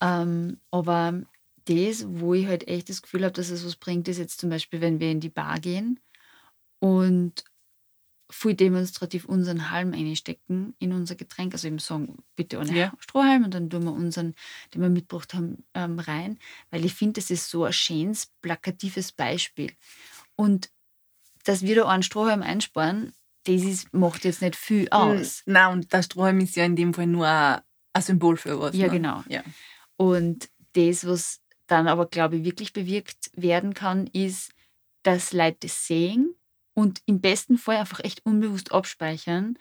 [0.01, 1.23] Ähm, aber
[1.67, 4.51] das, wo ich halt echt das Gefühl habe, dass es was bringt, ist jetzt zum
[4.51, 6.01] Beispiel, wenn wir in die Bar gehen
[6.79, 7.45] und
[8.31, 11.53] viel demonstrativ unseren Halm einstecken in unser Getränk.
[11.53, 12.93] Also eben sagen, bitte ohne ja.
[12.99, 14.35] Strohhalm und dann tun wir unseren,
[14.73, 16.39] den wir mitgebracht haben, ähm, rein.
[16.71, 19.73] Weil ich finde, das ist so ein schönes, plakatives Beispiel.
[20.37, 20.71] Und
[21.45, 23.13] dass wir da einen Strohhalm einsparen,
[23.45, 25.43] das ist, macht jetzt nicht viel hm, aus.
[25.47, 28.75] Nein, und der Strohhalm ist ja in dem Fall nur ein, Symbol für was.
[28.75, 28.93] Ja, ne?
[28.93, 29.23] genau.
[29.29, 29.43] Ja.
[29.97, 34.53] Und das, was dann aber, glaube ich, wirklich bewirkt werden kann, ist,
[35.03, 36.35] dass Leute das sehen
[36.75, 39.59] und im besten Fall einfach echt unbewusst abspeichern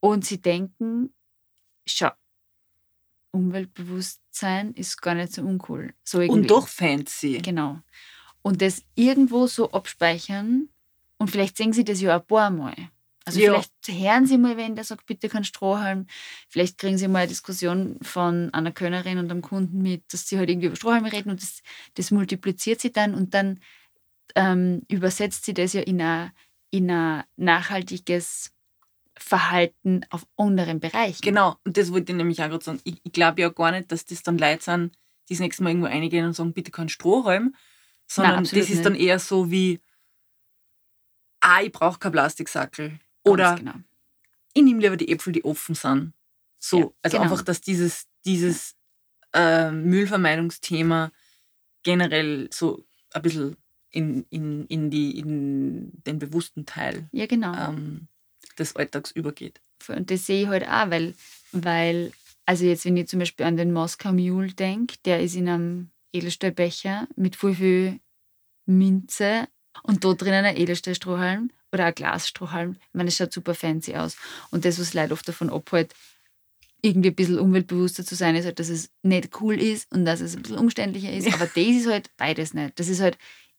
[0.00, 1.12] und sie denken,
[1.86, 2.10] schau,
[3.32, 5.94] Umweltbewusstsein ist gar nicht so uncool.
[6.04, 7.38] So und doch fancy.
[7.38, 7.80] Genau.
[8.42, 10.68] Und das irgendwo so abspeichern
[11.22, 12.74] und vielleicht sehen sie das ja ein paar Mal.
[13.24, 13.52] Also ja.
[13.52, 16.06] vielleicht hören sie mal, wenn der sagt, bitte kein Strohhalm.
[16.48, 20.36] Vielleicht kriegen sie mal eine Diskussion von einer Kölnerin und einem Kunden mit, dass sie
[20.38, 21.62] halt irgendwie über Strohhalme reden und das,
[21.94, 23.60] das multipliziert sie dann und dann
[24.34, 26.32] ähm, übersetzt sie das ja in ein,
[26.70, 28.50] in ein nachhaltiges
[29.16, 31.22] Verhalten auf anderen Bereichen.
[31.22, 32.80] Genau, und das wollte ich nämlich auch gerade sagen.
[32.82, 35.70] Ich, ich glaube ja gar nicht, dass das dann Leute sind, die das nächste Mal
[35.70, 37.54] irgendwo eingehen und sagen, bitte kein Strohhalm,
[38.08, 38.84] sondern Nein, das ist nicht.
[38.84, 39.80] dann eher so wie,
[41.42, 42.98] ah, ich brauche kein Plastiksackel.
[43.24, 43.74] Oder genau.
[44.54, 46.14] ich nehme lieber die Äpfel, die offen sind.
[46.58, 47.30] So, ja, also genau.
[47.30, 48.74] einfach, dass dieses, dieses
[49.34, 51.12] äh, Müllvermeidungsthema
[51.82, 53.56] generell so ein bisschen
[53.90, 57.54] in, in, in, die, in den bewussten Teil ja, genau.
[57.54, 58.08] ähm,
[58.58, 59.60] des Alltags übergeht.
[59.88, 61.14] Und das sehe ich halt auch, weil,
[61.50, 62.12] weil,
[62.46, 65.90] also jetzt, wenn ich zum Beispiel an den Moskau Mule denke, der ist in einem
[66.12, 68.00] Edelstahlbecher mit viel, viel
[68.66, 69.48] Minze
[69.82, 72.76] und da drinnen ein Edelstahlstrohhalm oder ein Glasstrohhalm.
[72.80, 74.16] Ich meine, es schaut super fancy aus.
[74.50, 75.94] Und das, was Leute oft davon abhält,
[76.82, 80.20] irgendwie ein bisschen umweltbewusster zu sein, ist halt, dass es nicht cool ist und dass
[80.20, 81.32] es ein bisschen umständlicher ist.
[81.32, 82.78] Aber das ist halt beides nicht.
[82.78, 83.16] Das ist halt,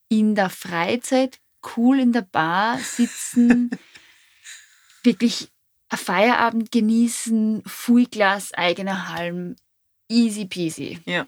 [0.09, 1.39] in der Freizeit
[1.75, 3.71] cool in der Bar sitzen,
[5.03, 5.49] wirklich
[5.89, 9.55] ein Feierabend genießen, Fullglas, eigener Halm,
[10.09, 10.99] easy peasy.
[11.05, 11.27] Ja.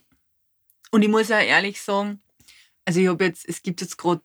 [0.91, 2.21] Und ich muss auch ehrlich sagen,
[2.85, 4.21] also ich habe jetzt, es gibt jetzt gerade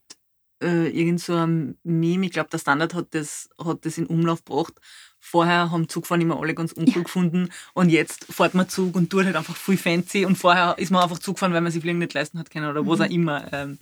[0.62, 4.44] äh, irgend so ein Meme, ich glaube, der Standard hat das, hat das in Umlauf
[4.44, 4.74] gebracht.
[5.18, 7.02] Vorher haben Zugfahren immer alle ganz uncool ja.
[7.02, 10.90] gefunden und jetzt fährt man Zug und tut halt einfach viel fancy und vorher ist
[10.90, 12.88] man einfach Zug gefahren, weil man sich Fliegen nicht leisten hat können oder mhm.
[12.88, 13.52] was auch immer.
[13.52, 13.78] Ähm,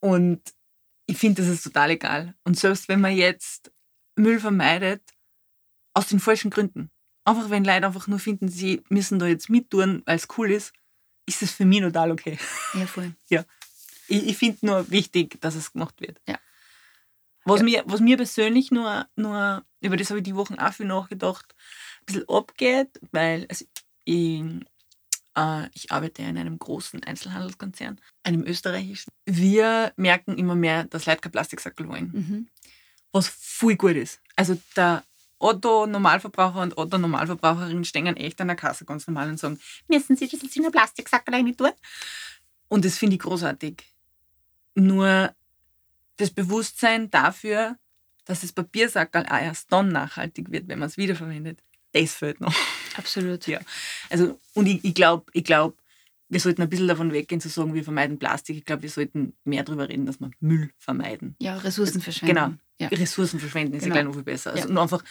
[0.00, 0.42] und
[1.06, 2.34] ich finde, das ist total egal.
[2.44, 3.72] Und selbst wenn man jetzt
[4.16, 5.02] Müll vermeidet,
[5.94, 6.90] aus den falschen Gründen.
[7.24, 10.74] Einfach wenn Leute einfach nur finden, sie müssen da jetzt mittun, weil es cool ist,
[11.26, 12.36] ist das für mich total okay.
[12.74, 13.14] Ja, voll.
[13.28, 13.44] ja.
[14.08, 16.20] Ich, ich finde nur wichtig, dass es gemacht wird.
[16.28, 16.38] Ja.
[17.44, 17.64] Was, ja.
[17.64, 21.54] Mir, was mir persönlich nur, nur, über das habe ich die Wochen auch viel nachgedacht,
[22.00, 23.64] ein bisschen abgeht, weil also
[24.04, 24.42] ich
[25.36, 29.12] äh, ich arbeite in einem großen Einzelhandelskonzern, einem österreichischen.
[29.26, 32.10] Wir merken immer mehr, dass Leute kein Plastiksackel wollen.
[32.12, 32.48] Mhm.
[33.12, 34.20] Was voll gut ist.
[34.36, 35.04] Also der
[35.38, 40.42] Otto-Normalverbraucher und Otto-Normalverbraucherin stehen echt an der Kasse ganz normal und sagen, müssen Sie das
[40.42, 41.70] in einen Plastiksackel rein tun?
[42.68, 43.82] Und das finde ich großartig.
[44.74, 45.34] Nur
[46.16, 47.76] das Bewusstsein dafür,
[48.24, 52.54] dass das Papiersackerl auch erst dann nachhaltig wird, wenn man es wiederverwendet, das fehlt noch.
[52.96, 53.46] Absolut.
[53.46, 53.60] Ja.
[54.10, 55.78] Also, und ich, ich glaube, ich glaub,
[56.28, 58.56] wir sollten ein bisschen davon weggehen zu sagen, wir vermeiden Plastik.
[58.56, 61.36] Ich glaube, wir sollten mehr darüber reden, dass wir Müll vermeiden.
[61.40, 62.34] Ja, Ressourcen verschwenden.
[62.34, 62.54] Genau.
[62.78, 62.88] Ja.
[62.88, 63.94] Ressourcen verschwenden ist genau.
[63.94, 64.52] ja gleich noch viel besser.
[64.52, 64.74] Also ja.
[64.74, 65.04] nur einfach,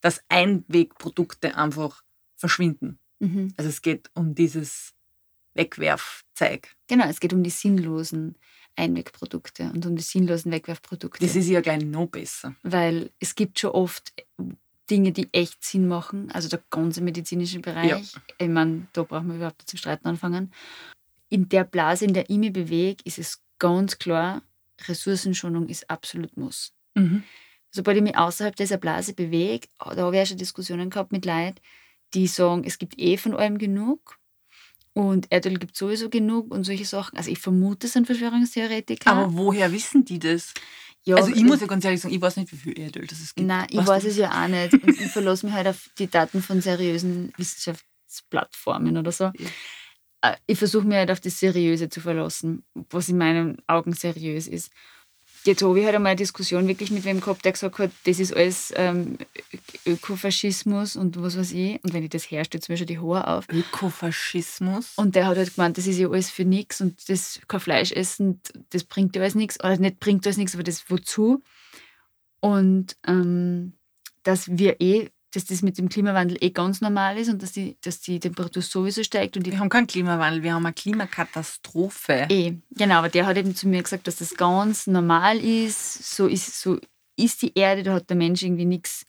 [0.00, 2.02] dass Einwegprodukte einfach
[2.36, 2.98] verschwinden.
[3.18, 3.52] Mhm.
[3.56, 4.94] Also es geht um dieses
[5.54, 6.68] Wegwerfzeug.
[6.88, 8.36] Genau, es geht um die sinnlosen
[8.76, 11.24] Einwegprodukte und um die sinnlosen Wegwerfprodukte.
[11.24, 12.54] Das ist ja gleich noch besser.
[12.62, 14.12] weil es gibt schon oft
[14.90, 18.12] Dinge, die echt Sinn machen, also der ganze medizinische Bereich.
[18.38, 20.52] Ich meine, da brauchen wir überhaupt nicht zum Streiten anfangen.
[21.28, 24.42] In der Blase, in der ich mich bewege, ist es ganz klar,
[24.88, 26.72] Ressourcenschonung ist absolut Muss.
[26.94, 27.22] Mhm.
[27.70, 31.24] Sobald ich mich außerhalb dieser Blase bewege, da habe ich auch schon Diskussionen gehabt mit
[31.24, 31.60] Leuten,
[32.14, 34.18] die sagen, es gibt eh von allem genug
[34.92, 37.16] und Erdöl gibt sowieso genug und solche Sachen.
[37.16, 39.10] Also ich vermute, es sind Verschwörungstheoretiker.
[39.10, 40.52] Aber woher wissen die das?
[41.04, 43.20] ja, also ich muss ja ganz ehrlich sagen, ich weiß nicht, wie viel Erdöl das
[43.20, 43.48] es gibt.
[43.48, 44.08] Nein, ich Weißt weiß du?
[44.10, 44.74] es ja auch nicht.
[44.74, 49.30] Und ich verlasse mich halt auf die Daten von seriösen Wissenschaftsplattformen oder so.
[50.22, 54.46] Äh, Ich versuche mich halt auf das Seriöse zu verlassen, was in meinen Augen seriös
[54.48, 54.70] ist.
[55.44, 58.20] Jetzt habe ich halt einmal eine Diskussion wirklich mit wem gehabt, der gesagt hat, das
[58.20, 59.16] ist alles ähm,
[59.86, 61.82] Ökofaschismus und was weiß ich.
[61.82, 63.48] Und wenn ich das herstelle, mir schon die Haare auf.
[63.48, 64.92] Ökofaschismus.
[64.96, 67.92] Und der hat halt gemeint, das ist ja alles für nichts und das kein Fleisch
[67.92, 69.58] essen, das bringt ja alles nichts.
[69.60, 71.42] Oder nicht bringt alles nichts, aber das wozu?
[72.40, 73.72] Und ähm,
[74.22, 77.76] dass wir eh, dass das mit dem Klimawandel eh ganz normal ist und dass die,
[77.82, 82.26] dass die Temperatur sowieso steigt und wir haben keinen Klimawandel, wir haben eine Klimakatastrophe.
[82.28, 86.16] Eh, genau, aber der hat eben zu mir gesagt, dass das ganz normal ist.
[86.16, 86.78] So ist, so
[87.16, 89.06] ist die Erde, da hat der Mensch irgendwie nichts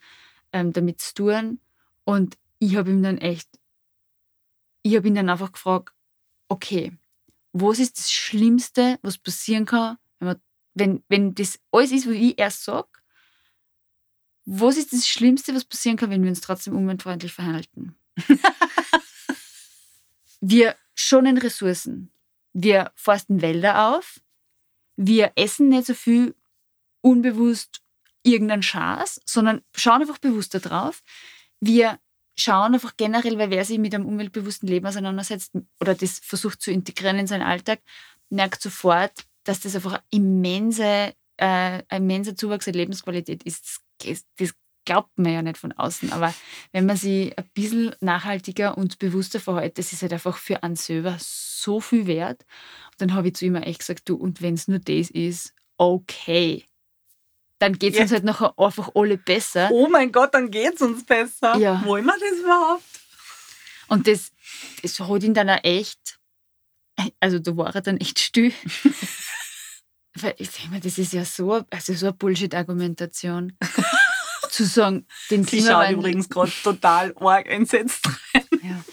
[0.54, 1.60] ähm, damit zu tun.
[2.04, 3.50] Und ich habe ihm dann echt,
[4.84, 5.94] ich habe ihn dann einfach gefragt,
[6.48, 6.92] okay,
[7.54, 10.42] was ist das Schlimmste, was passieren kann, wenn, man,
[10.74, 12.88] wenn, wenn das alles ist, wie ich erst sage,
[14.54, 17.96] was ist das Schlimmste, was passieren kann, wenn wir uns trotzdem umweltfreundlich verhalten?
[20.42, 22.12] wir schonen Ressourcen.
[22.52, 24.20] Wir forsten Wälder auf.
[24.98, 26.36] Wir essen nicht so viel
[27.00, 27.82] unbewusst
[28.24, 31.02] irgendeinen Schaß, sondern schauen einfach bewusster drauf.
[31.62, 31.98] Wir
[32.38, 36.72] schauen einfach generell, weil wer sich mit einem umweltbewussten Leben auseinandersetzt oder das versucht zu
[36.72, 37.80] integrieren in seinen Alltag,
[38.30, 39.14] merkt sofort,
[39.46, 43.82] dass das einfach ein immense, äh, ein immenser Zuwachs an Lebensqualität ist.
[44.04, 44.24] Das,
[44.84, 46.34] glaubt man ja nicht von außen, aber
[46.72, 50.76] wenn man sich ein bisschen nachhaltiger und bewusster verhält, das ist halt einfach für einen
[50.76, 52.46] selber so viel wert.
[52.92, 55.12] Und dann habe ich zu ihm auch echt gesagt, du, und wenn es nur das
[55.12, 56.66] ist, okay.
[57.60, 58.04] Dann geht es Ja.
[58.06, 59.70] uns halt nachher einfach alle besser.
[59.72, 61.58] Oh mein Gott, dann geht's uns besser.
[61.58, 61.86] Ja.
[61.86, 62.84] Wollen wir das überhaupt?
[63.88, 64.32] Und das,
[64.82, 66.18] das hat ihn dann auch echt,
[67.20, 68.52] also da war er dann echt still.
[70.22, 73.58] Weil ich denke mir, das ist ja so, also so eine Bullshit-Argumentation.
[74.52, 78.08] zu sagen, den Sie Klimawandel, übrigens gerade total arg entsetzt.
[78.62, 78.84] ja,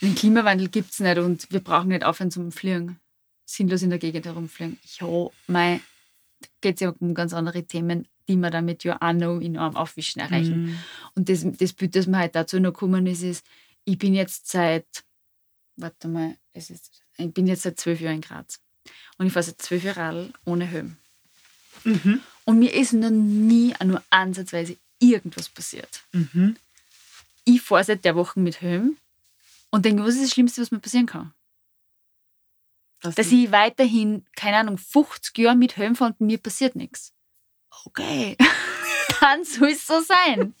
[0.00, 2.98] den Klimawandel gibt es nicht und wir brauchen nicht aufhören zum Fliegen.
[3.46, 4.78] Sinnlos in der Gegend herumfliegen.
[4.98, 5.80] Ja, mei,
[6.62, 9.76] geht es ja um ganz andere Themen, die man dann mit Ja, know in einem
[9.76, 10.64] Aufwischen erreichen.
[10.64, 10.78] Mhm.
[11.14, 13.44] Und das, das Bild, das mir halt dazu noch gekommen ist, ist,
[13.84, 15.04] ich bin jetzt seit,
[15.76, 18.60] warte mal, es ist, ich bin jetzt seit zwölf Jahren in Graz.
[19.18, 20.96] Und ich fahre seit zwölf Jahren ohne Helm.
[21.84, 22.20] Mhm.
[22.44, 26.02] Und mir ist noch nie nur ansatzweise irgendwas passiert.
[26.12, 26.56] Mhm.
[27.44, 28.96] Ich fahre seit der Woche mit Helm
[29.70, 31.34] und denke, was ist das Schlimmste, was mir passieren kann?
[33.00, 37.12] Das Dass ich weiterhin, keine Ahnung, 50 Jahre mit Helm fahre und mir passiert nichts.
[37.84, 38.36] Okay,
[39.20, 40.54] dann soll es so sein.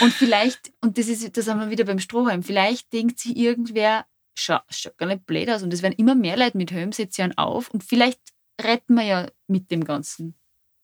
[0.00, 4.06] Und vielleicht, und das ist, da sind wir wieder beim Strohhalm, vielleicht denkt sich irgendwer,
[4.38, 5.62] schaut gar nicht blöd aus.
[5.62, 8.20] Und es werden immer mehr Leute mit Helm, setzt sich auf und vielleicht
[8.60, 10.34] retten wir ja mit dem Ganzen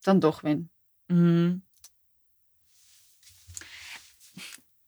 [0.02, 0.70] dann doch wenn.
[1.08, 1.62] Mhm.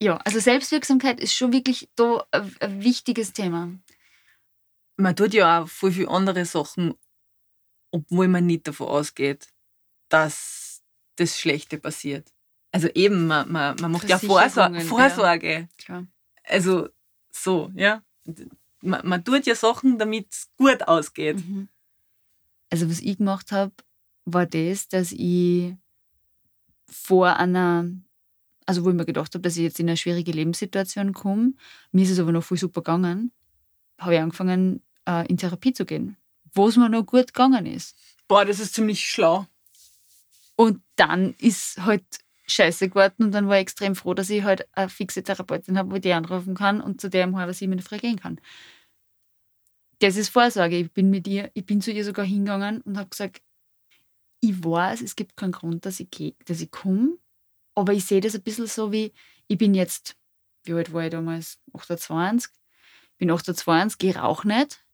[0.01, 3.69] Ja, also Selbstwirksamkeit ist schon wirklich da ein, wichtiges Thema.
[4.97, 6.95] Man tut ja auch voll viele andere Sachen,
[7.91, 9.47] obwohl man nicht davon ausgeht,
[10.09, 10.83] dass
[11.15, 12.33] das Schlechte passiert.
[12.71, 14.85] Also eben, man, man, man macht ja Vorsor Versicherungen, ja.
[14.85, 15.69] Vorsorge.
[15.77, 16.07] Klar.
[16.43, 16.89] Also
[17.31, 18.03] so, ja.
[18.81, 21.37] Man, man tut ja Sachen, damit es gut ausgeht.
[21.37, 21.69] Mhm.
[22.69, 23.73] Also was ich gemacht habe,
[24.25, 25.73] war das, dass ich
[26.87, 27.89] vor einer,
[28.65, 31.53] also wo ich mir gedacht habe, dass ich jetzt in eine schwierige Lebenssituation komme,
[31.91, 33.31] mir ist es aber noch voll super gegangen,
[33.99, 36.17] habe ich angefangen, äh, in Therapie zu gehen,
[36.53, 37.95] wo es mir noch gut gegangen ist.
[38.27, 39.45] Boah, das ist ziemlich schlau.
[40.55, 42.05] Und dann ist halt
[42.47, 45.91] scheiße geworden und dann war ich extrem froh, dass ich halt eine fixe Therapeutin habe,
[45.91, 48.19] wo ich die anrufen kann und zu der um halb sieben in der Früh gehen
[48.19, 48.39] kann.
[49.99, 50.77] Das ist Vorsorge.
[50.77, 53.41] Ich bin mit ihr, ich bin zu ihr sogar hingegangen und habe gesagt,
[54.41, 57.17] ich weiß, es gibt keinen Grund, dass ich dass ich komme,
[57.73, 59.13] aber ich sehe das ein bisschen so wie,
[59.47, 60.15] ich bin jetzt,
[60.63, 61.59] wie alt war ich damals?
[61.73, 62.51] 28.
[63.13, 64.85] Ich bin 28, ich rauche nicht.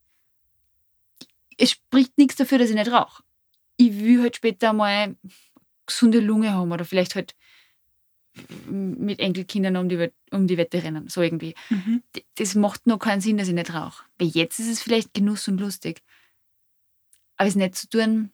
[1.58, 3.24] Es spricht nichts dafür, dass ich nicht rauche.
[3.78, 5.16] Ich will halt später mal
[5.86, 7.36] gesunde Lunge haben oder vielleicht halt
[8.66, 11.54] mit Enkelkindern um die, um die Wette rennen, so irgendwie.
[11.70, 12.04] Mhm.
[12.36, 14.06] Das macht noch keinen Sinn, dass ich nicht rauche.
[14.18, 16.02] Weil jetzt ist es vielleicht Genuss und lustig.
[17.38, 18.32] Aber es nicht zu tun,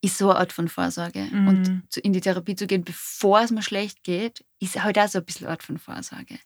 [0.00, 1.28] ist so eine Art von Vorsorge.
[1.30, 1.48] Mhm.
[1.48, 5.18] Und in die Therapie zu gehen, bevor es mir schlecht geht, ist halt auch so
[5.18, 6.38] ein bisschen eine Art von Vorsorge.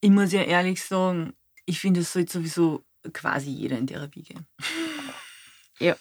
[0.00, 1.34] Ich muss ja ehrlich sagen,
[1.66, 4.46] ich finde, es sollte sowieso quasi jeder in Therapie gehen.
[5.78, 5.96] Ja.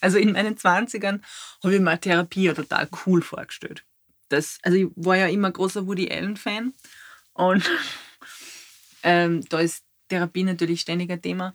[0.00, 1.20] Also in meinen 20ern
[1.62, 3.84] habe ich mir Therapie ja total cool vorgestellt.
[4.32, 6.72] Das, also ich war ja immer großer Woody Allen-Fan
[7.34, 7.70] und
[9.02, 11.54] ähm, da ist Therapie natürlich ständig ein Thema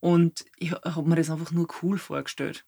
[0.00, 2.64] und ich habe mir das einfach nur cool vorgestellt.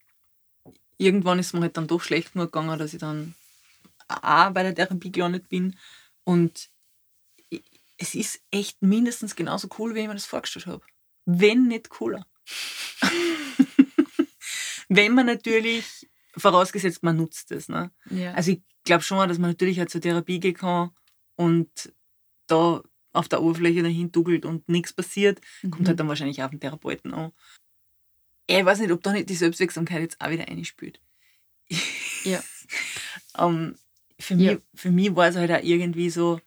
[0.98, 3.34] Irgendwann ist mir halt dann doch schlecht genug gegangen, dass ich dann
[4.08, 5.76] auch bei der Therapie gelandet bin
[6.24, 6.70] und
[7.96, 10.82] es ist echt mindestens genauso cool, wie ich mir das vorgestellt habe.
[11.26, 12.26] Wenn nicht cooler.
[14.88, 17.68] Wenn man natürlich, vorausgesetzt, man nutzt es.
[17.68, 17.90] Ne?
[18.10, 18.32] Ja.
[18.32, 20.90] Also ich glaube schon, dass man natürlich auch zur Therapie gehen kann
[21.36, 21.92] und
[22.48, 25.70] da auf der Oberfläche dahin duckelt und nichts passiert, mhm.
[25.70, 27.30] kommt halt dann wahrscheinlich auf den Therapeuten an.
[28.48, 31.00] Ich weiß nicht, ob da nicht die Selbstwirksamkeit jetzt auch wieder einspielt.
[32.24, 32.42] Ja.
[33.38, 33.76] um,
[34.18, 34.58] für, mich, ja.
[34.74, 36.40] für mich war es halt auch irgendwie so,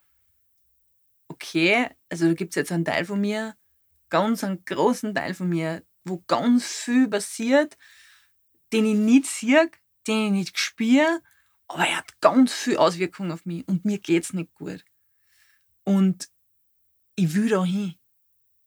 [1.30, 3.56] okay, also da gibt es jetzt einen Teil von mir,
[4.10, 7.78] ganz einen großen Teil von mir, wo ganz viel passiert,
[8.74, 9.72] den ich nicht sehe,
[10.08, 11.22] den ich nicht spüre,
[11.74, 14.84] aber er hat ganz viel Auswirkungen auf mich und mir geht es nicht gut.
[15.84, 16.30] Und
[17.16, 17.96] ich will da hin.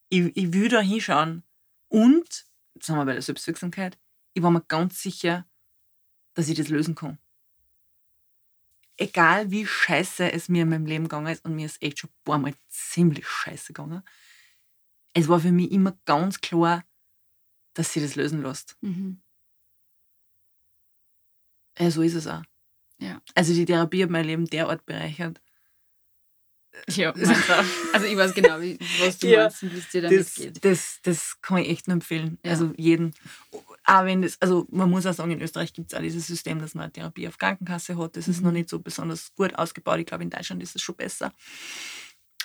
[0.09, 1.43] Ich, ich will da hinschauen.
[1.89, 3.99] Und, jetzt sind wir bei der Selbstwirksamkeit,
[4.35, 5.47] ich war mir ganz sicher,
[6.35, 7.19] dass ich das lösen kann
[8.97, 12.11] egal wie scheiße es mir in meinem Leben gegangen ist, und mir ist echt schon
[12.11, 14.03] ein paar Mal ziemlich scheiße gegangen,
[15.13, 16.85] es war für mich immer ganz klar,
[17.75, 18.77] dass sie das lösen lässt.
[18.81, 19.23] Mhm.
[21.79, 22.43] Ja, so ist es auch.
[22.99, 23.21] Ja.
[23.35, 25.41] Also die Therapie hat mein Leben derart bereichert.
[26.89, 27.13] Ja,
[27.93, 28.59] also ich weiß genau,
[29.01, 30.65] was du ja, meinst und wie es dir damit das, geht.
[30.65, 32.39] Das, das kann ich echt nur empfehlen.
[32.45, 32.53] Ja.
[32.53, 33.15] Also jeden.
[33.85, 36.61] Auch wenn das, also man muss auch sagen, in Österreich gibt es auch dieses System,
[36.61, 38.17] dass man eine Therapie auf Krankenkasse hat.
[38.17, 38.33] Das mhm.
[38.33, 40.01] ist noch nicht so besonders gut ausgebaut.
[40.01, 41.33] Ich glaube, in Deutschland ist es schon besser.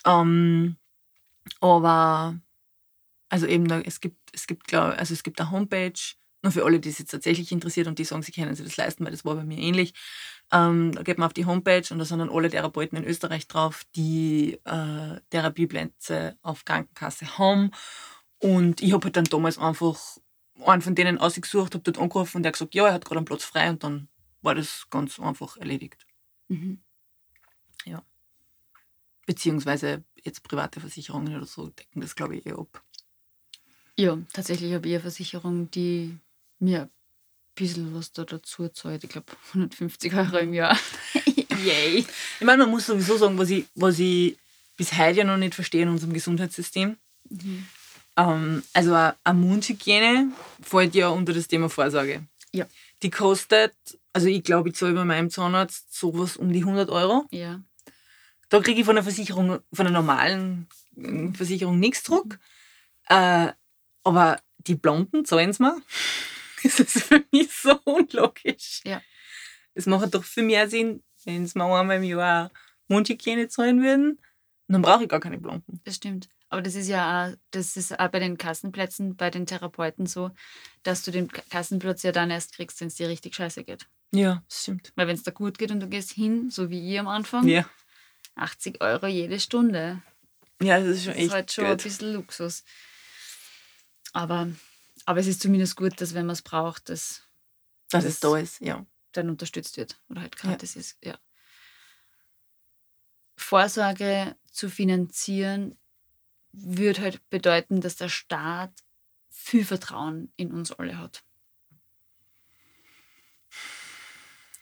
[0.05, 0.77] Ähm,
[1.59, 2.39] aber
[3.29, 5.93] also eben, da, es gibt, es gibt, glaube also es gibt eine Homepage,
[6.43, 8.77] nur für alle, die es jetzt tatsächlich interessiert und die sagen, sie können sich das
[8.77, 9.93] leisten, weil das war bei mir ähnlich.
[10.51, 13.47] Ähm, da geht man auf die Homepage und da sind dann alle Therapeuten in Österreich
[13.47, 17.71] drauf, die äh, Therapieplätze auf Krankenkasse haben.
[18.39, 19.97] Und ich habe halt dann damals einfach
[20.65, 23.19] einen von denen ausgesucht, habe dort angerufen und der hat gesagt, ja, er hat gerade
[23.19, 24.09] einen Platz frei und dann
[24.41, 26.05] war das ganz einfach erledigt.
[26.49, 26.81] Mhm.
[27.85, 28.03] Ja.
[29.25, 32.83] Beziehungsweise jetzt private Versicherungen oder so decken das, glaube ich, eh ab.
[33.95, 36.17] Ja, tatsächlich habe ich eine Versicherung, die
[36.59, 36.89] mir
[37.55, 39.03] bisschen was da dazu zahlt.
[39.03, 40.77] Ich glaube 150 Euro im Jahr.
[41.63, 42.05] Yay.
[42.39, 44.37] Ich meine, man muss sowieso sagen, was ich, was ich
[44.77, 46.97] bis heute ja noch nicht verstehe in unserem Gesundheitssystem.
[47.29, 47.65] Mhm.
[48.17, 52.23] Ähm, also eine Mundhygiene fällt ja unter das Thema Vorsorge.
[52.53, 52.65] Ja.
[53.03, 53.73] Die kostet,
[54.13, 57.25] also ich glaube, ich zahle bei meinem Zahnarzt sowas um die 100 Euro.
[57.31, 57.61] Ja.
[58.49, 62.39] Da kriege ich von der Versicherung, von der normalen äh, Versicherung nichts zurück.
[63.07, 63.49] Äh,
[64.03, 65.81] aber die Blonden zahlen es mir.
[66.63, 68.82] Das ist für mich so unlogisch.
[68.84, 69.02] Ja.
[69.74, 72.52] Es macht doch viel mehr Sinn, wenn es mir einmal im Jahr
[72.88, 74.19] Mundhygiene zahlen würden.
[74.67, 75.82] dann brauche ich gar keine Blonden.
[75.86, 76.30] Das stimmt.
[76.50, 80.32] Aber das ist ja auch, das ist auch bei den Kassenplätzen, bei den Therapeuten so,
[80.84, 83.88] dass du den Kassenplatz ja dann erst kriegst, wenn es dir richtig scheiße geht.
[84.13, 84.91] Ja, das stimmt.
[84.95, 87.47] Weil wenn es da gut geht und du gehst hin, so wie ich am Anfang,
[87.47, 87.65] ja.
[88.36, 90.02] 80 Euro jede Stunde.
[90.62, 91.21] Ja, das ist schon echt.
[91.21, 91.71] Das ist halt schon gut.
[91.71, 92.63] ein bisschen Luxus.
[94.12, 94.50] Aber,
[95.05, 97.27] aber es ist zumindest gut, dass wenn man es braucht, dass,
[97.89, 98.85] dass es da ist, ja.
[99.13, 100.79] Dann unterstützt wird oder halt gratis ja.
[100.79, 100.97] ist.
[101.03, 101.19] Ja.
[103.35, 105.77] Vorsorge zu finanzieren
[106.53, 108.71] würde halt bedeuten, dass der Staat
[109.29, 111.23] viel Vertrauen in uns alle hat.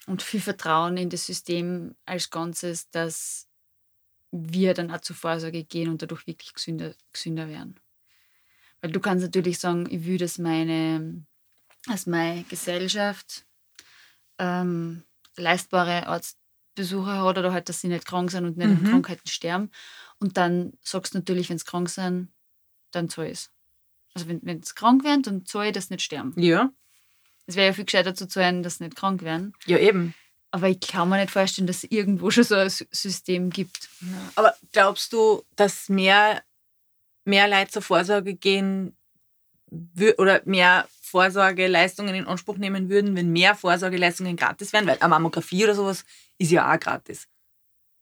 [0.07, 3.47] Und viel Vertrauen in das System als Ganzes, dass
[4.31, 7.79] wir dann auch zur Vorsorge gehen und dadurch wirklich gesünder, gesünder werden.
[8.81, 11.25] Weil du kannst natürlich sagen, ich will, dass meine,
[11.85, 13.45] dass meine Gesellschaft
[14.37, 15.03] ähm,
[15.35, 18.77] leistbare Arztbesuche hat oder halt, dass sie nicht krank sind und nicht mhm.
[18.77, 19.71] an Krankheiten sterben.
[20.19, 22.29] Und dann sagst du natürlich, wenn sie krank sind,
[22.91, 23.47] dann zahl ich
[24.13, 26.33] Also wenn sie krank werden, dann zahl ich, dass sie nicht sterben.
[26.37, 26.71] Ja.
[27.45, 29.53] Es wäre ja viel gescheiter zu zahlen, dass sie nicht krank werden.
[29.65, 30.13] Ja, eben.
[30.51, 33.89] Aber ich kann mir nicht vorstellen, dass es irgendwo schon so ein System gibt.
[34.35, 36.43] Aber glaubst du, dass mehr,
[37.25, 38.95] mehr Leute zur Vorsorge gehen
[40.17, 44.87] oder mehr Vorsorgeleistungen in Anspruch nehmen würden, wenn mehr Vorsorgeleistungen gratis wären?
[44.87, 46.05] Weil eine Mammographie oder sowas
[46.37, 47.27] ist ja auch gratis.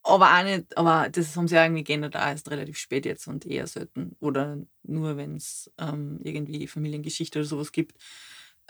[0.03, 3.27] Aber auch nicht, aber das haben sie ja irgendwie geändert, auch erst relativ spät jetzt
[3.27, 4.15] und eher selten.
[4.19, 7.97] Oder nur, wenn es ähm, irgendwie Familiengeschichte oder sowas gibt.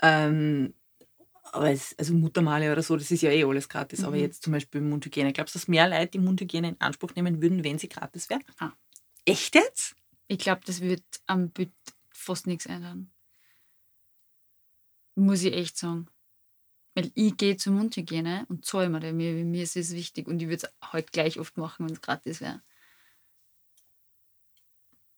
[0.02, 0.74] Ähm,
[1.52, 4.00] aber es, also Muttermale oder so, das ist ja eh alles gratis.
[4.00, 4.06] Mhm.
[4.06, 5.32] Aber jetzt zum Beispiel Mundhygiene.
[5.32, 8.40] Glaubst du, dass mehr Leute die Mundhygiene in Anspruch nehmen würden, wenn sie gratis wäre?
[8.58, 8.72] Ah.
[9.24, 9.94] Echt jetzt?
[10.28, 11.72] Ich glaube, das wird am Büt
[12.10, 13.10] fast nichts ändern.
[15.14, 16.06] Muss ich echt sagen.
[16.94, 20.48] Weil ich gehe zur Mundhygiene und zahle mir, mir, mir ist es wichtig und ich
[20.48, 22.62] würde es heute gleich oft machen, wenn es gratis wäre.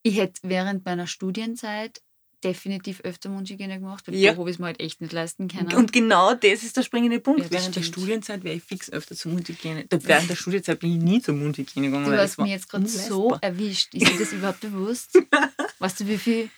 [0.03, 2.03] Ich hätte während meiner Studienzeit
[2.45, 4.33] definitiv öfter Mundhygiene gemacht, weil ja.
[4.33, 5.73] da habe ich es mir halt echt nicht leisten können.
[5.75, 7.41] Und genau das ist der springende Punkt.
[7.41, 7.77] Ja, während stimmt.
[7.77, 9.87] der Studienzeit wäre ich fix öfter zur Mundhygiene.
[9.91, 12.11] Während der Studienzeit bin ich nie zur Mundhygiene gegangen.
[12.11, 13.95] Du hast mich jetzt gerade so erwischt.
[13.95, 15.19] Ist dir das überhaupt bewusst?
[15.79, 16.51] weißt du, wie viel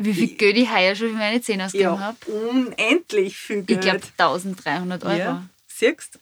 [0.00, 2.18] wie viel Geld ich heuer schon für meine Zähne ausgegeben ja, habe?
[2.26, 3.70] Unendlich viel Geld.
[3.70, 5.16] Ich glaube 1300 Euro.
[5.16, 6.18] Ja, siehst du?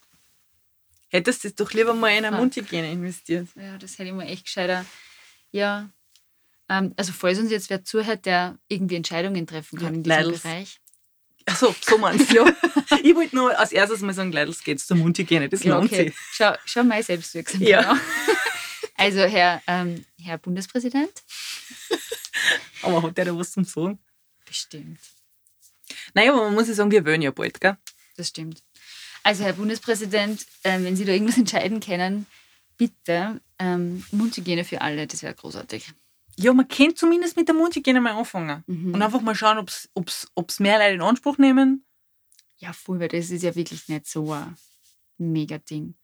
[1.08, 3.48] Hättest du doch lieber mal in eine Mundhygiene investiert.
[3.54, 4.84] Ja, das hätte ich mir echt gescheiter.
[5.52, 5.90] Ja.
[6.68, 10.18] Ähm, also, falls uns jetzt wer zuhört, der irgendwie Entscheidungen treffen kann ja, in diesem
[10.18, 10.42] Leidels.
[10.42, 10.80] Bereich.
[11.46, 12.34] Achso, so meinst du.
[12.34, 12.56] ja.
[13.02, 15.48] ich wollte nur als erstes mal sagen, Leidels geht's zur Mundhygiene.
[15.48, 16.08] Das ja, lohnt okay.
[16.08, 16.14] sich.
[16.32, 17.62] Schau, schau mal selbstwirksam.
[17.62, 17.98] Ja.
[18.98, 21.22] Also, Herr, ähm, Herr Bundespräsident.
[22.80, 23.98] Aber hat der da was zum Sagen?
[24.46, 24.98] Bestimmt.
[26.14, 27.76] Naja, aber man muss ja sagen, wir wollen ja bald, gell?
[28.16, 28.62] Das stimmt.
[29.22, 32.26] Also, Herr Bundespräsident, äh, wenn Sie da irgendwas entscheiden können,
[32.78, 35.92] bitte ähm, Mundhygiene für alle, das wäre großartig.
[36.39, 38.62] Ja, man könnte zumindest mit der Mundhygiene mal anfangen.
[38.66, 38.95] Mhm.
[38.95, 39.68] Und einfach mal schauen, ob
[40.49, 41.84] es mehr Leute in Anspruch nehmen.
[42.59, 44.57] Ja, voll, weil das ist ja wirklich nicht so ein
[45.18, 45.95] mega Ding.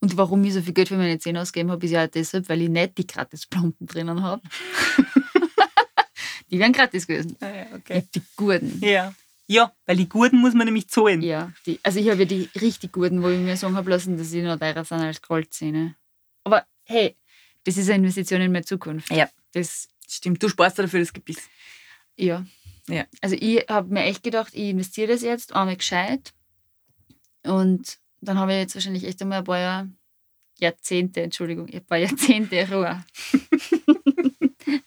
[0.00, 2.48] Und warum ich so viel Geld für meine Zähne ausgegeben habe, ist ja auch deshalb,
[2.48, 4.42] weil ich nicht die gratis Plomben drinnen habe.
[6.50, 7.36] die wären gratis gewesen.
[7.40, 8.06] Ah, ja, okay.
[8.14, 8.80] Die guten.
[8.82, 9.14] Ja.
[9.46, 11.20] Ja, weil die guten muss man nämlich zahlen.
[11.22, 14.16] Ja, die, also ich habe ja die richtig guten, wo ich mir sagen habe lassen,
[14.16, 15.96] dass sie noch teurer sind als Goldzähne.
[16.44, 17.16] Aber hey,
[17.64, 19.10] das ist eine Investition in meine Zukunft.
[19.10, 19.28] Ja.
[19.54, 20.42] Das stimmt.
[20.42, 21.48] Du sparst dafür das Gebiss.
[22.16, 22.44] Ja.
[22.88, 23.06] ja.
[23.20, 26.34] Also ich habe mir echt gedacht, ich investiere das jetzt einmal gescheit
[27.44, 29.88] und dann habe ich jetzt wahrscheinlich echt einmal ein paar Jahr,
[30.58, 33.04] Jahrzehnte, Entschuldigung, ein paar Jahrzehnte Ruhe.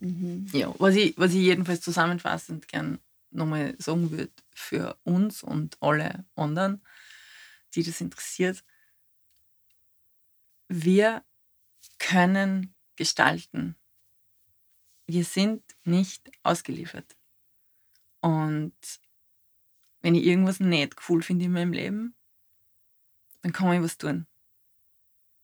[0.00, 0.46] mhm.
[0.52, 2.98] Ja, was ich, was ich jedenfalls zusammenfassend gern
[3.30, 6.82] nochmal sagen würde für uns und alle anderen,
[7.74, 8.64] die das interessiert,
[10.68, 11.22] wir
[11.98, 13.76] können gestalten.
[15.06, 17.16] Wir sind nicht ausgeliefert.
[18.20, 18.74] Und
[20.02, 22.14] wenn ich irgendwas nicht cool finde in meinem Leben,
[23.40, 24.26] dann kann man was tun.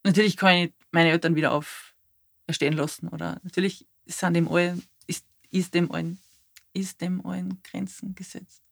[0.05, 5.73] Natürlich kann ich meine Eltern wieder auferstehen lassen oder natürlich sind dem allen, ist, ist,
[5.73, 6.21] dem allen,
[6.75, 8.63] ist dem allen Grenzen gesetzt.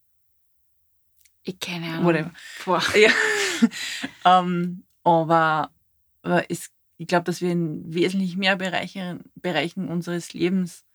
[1.42, 2.32] Ich kenne Ahnung.
[2.66, 2.98] Whatever.
[2.98, 4.40] Ja.
[4.40, 5.72] um, aber,
[6.20, 6.73] aber es,
[7.04, 10.86] ich glaube, dass wir in wesentlich mehr Bereichen, Bereichen unseres Lebens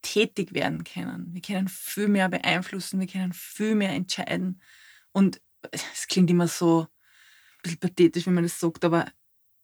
[0.00, 1.34] tätig werden können.
[1.34, 4.62] Wir können viel mehr beeinflussen, wir können viel mehr entscheiden.
[5.10, 9.10] Und es klingt immer so ein bisschen pathetisch, wenn man das sagt, aber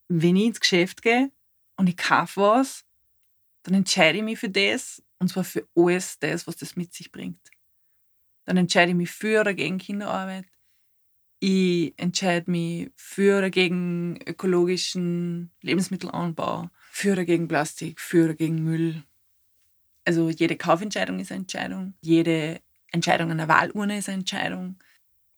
[0.09, 1.31] wenn ich ins Geschäft gehe
[1.77, 2.83] und ich kaufe was,
[3.63, 7.13] dann entscheide ich mich für das und zwar für alles das, was das mit sich
[7.13, 7.49] bringt.
[8.43, 10.50] Dann entscheide ich mich für oder gegen Kinderarbeit.
[11.43, 18.63] Ich entscheide mich für oder gegen ökologischen Lebensmittelanbau, für oder gegen Plastik, für oder gegen
[18.63, 19.03] Müll,
[20.05, 22.61] also jede Kaufentscheidung ist eine Entscheidung, jede
[22.91, 24.77] Entscheidung an der Wahlurne ist eine Entscheidung.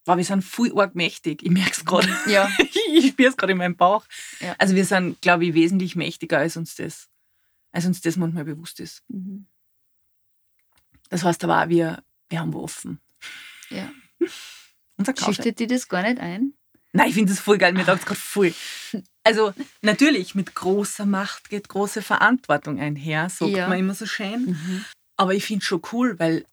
[0.06, 1.43] Aber wir sind viel arg mächtig.
[1.43, 2.10] Ich merke es gerade.
[2.28, 2.49] Ja.
[2.91, 4.06] ich spüre es gerade in meinem Bauch.
[4.39, 4.56] Ja.
[4.58, 7.10] Also wir sind, glaube ich, wesentlich mächtiger, als uns das,
[7.72, 9.04] als uns das manchmal bewusst ist.
[9.08, 9.47] Mhm.
[11.10, 12.99] Das heißt aber auch, wir, wir haben offen.
[13.70, 13.91] Ja.
[14.97, 16.53] Unser Schüchtert dir das gar nicht ein?
[16.93, 17.73] Nein, ich finde das voll geil.
[17.73, 18.53] Mir taugt es gerade voll.
[19.23, 23.67] Also natürlich, mit großer Macht geht große Verantwortung einher, sagt ja.
[23.67, 24.45] man immer so schön.
[24.45, 24.85] Mhm.
[25.17, 26.45] Aber ich finde es schon cool, weil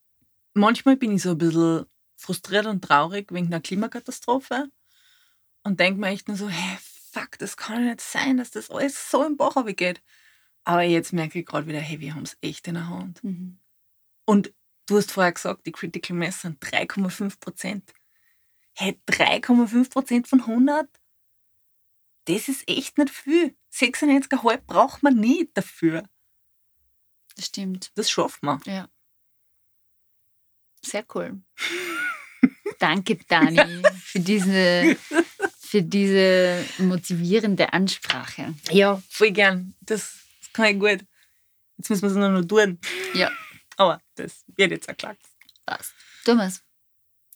[0.55, 1.85] manchmal bin ich so ein bisschen
[2.17, 4.69] frustriert und traurig wegen der Klimakatastrophe
[5.63, 6.79] und denke mir echt nur so, hey,
[7.13, 10.01] fuck, das kann nicht sein, dass das alles so im Bach geht.
[10.65, 13.23] Aber jetzt merke ich gerade wieder, hey, wir haben es echt in der Hand.
[13.25, 13.59] Mhm.
[14.27, 14.53] Und
[14.87, 17.93] du hast vorher gesagt, die Critical Mass sind 3,5 Prozent.
[18.75, 20.89] Hey, 3,5 Prozent von 100?
[22.31, 23.57] das ist echt nicht viel.
[23.73, 26.05] 96,5 braucht man nie dafür.
[27.37, 27.91] Das stimmt.
[27.95, 28.61] Das schafft man.
[28.67, 28.89] Ja.
[30.83, 31.43] Sehr cool.
[32.79, 34.97] Danke, Dani, für diese,
[35.61, 38.55] für diese motivierende Ansprache.
[38.71, 39.75] Ja, voll gern.
[39.81, 41.07] Das, das kann ich gut.
[41.77, 42.79] Jetzt müssen wir es nur noch tun.
[43.15, 43.31] Ja.
[43.77, 45.29] Aber das wird jetzt Klacks.
[45.67, 45.95] Passt.
[46.25, 46.63] Thomas.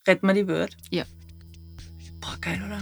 [0.07, 0.77] Retten wir die Welt?
[0.91, 1.05] Ja.
[2.27, 2.77] バカ野郎。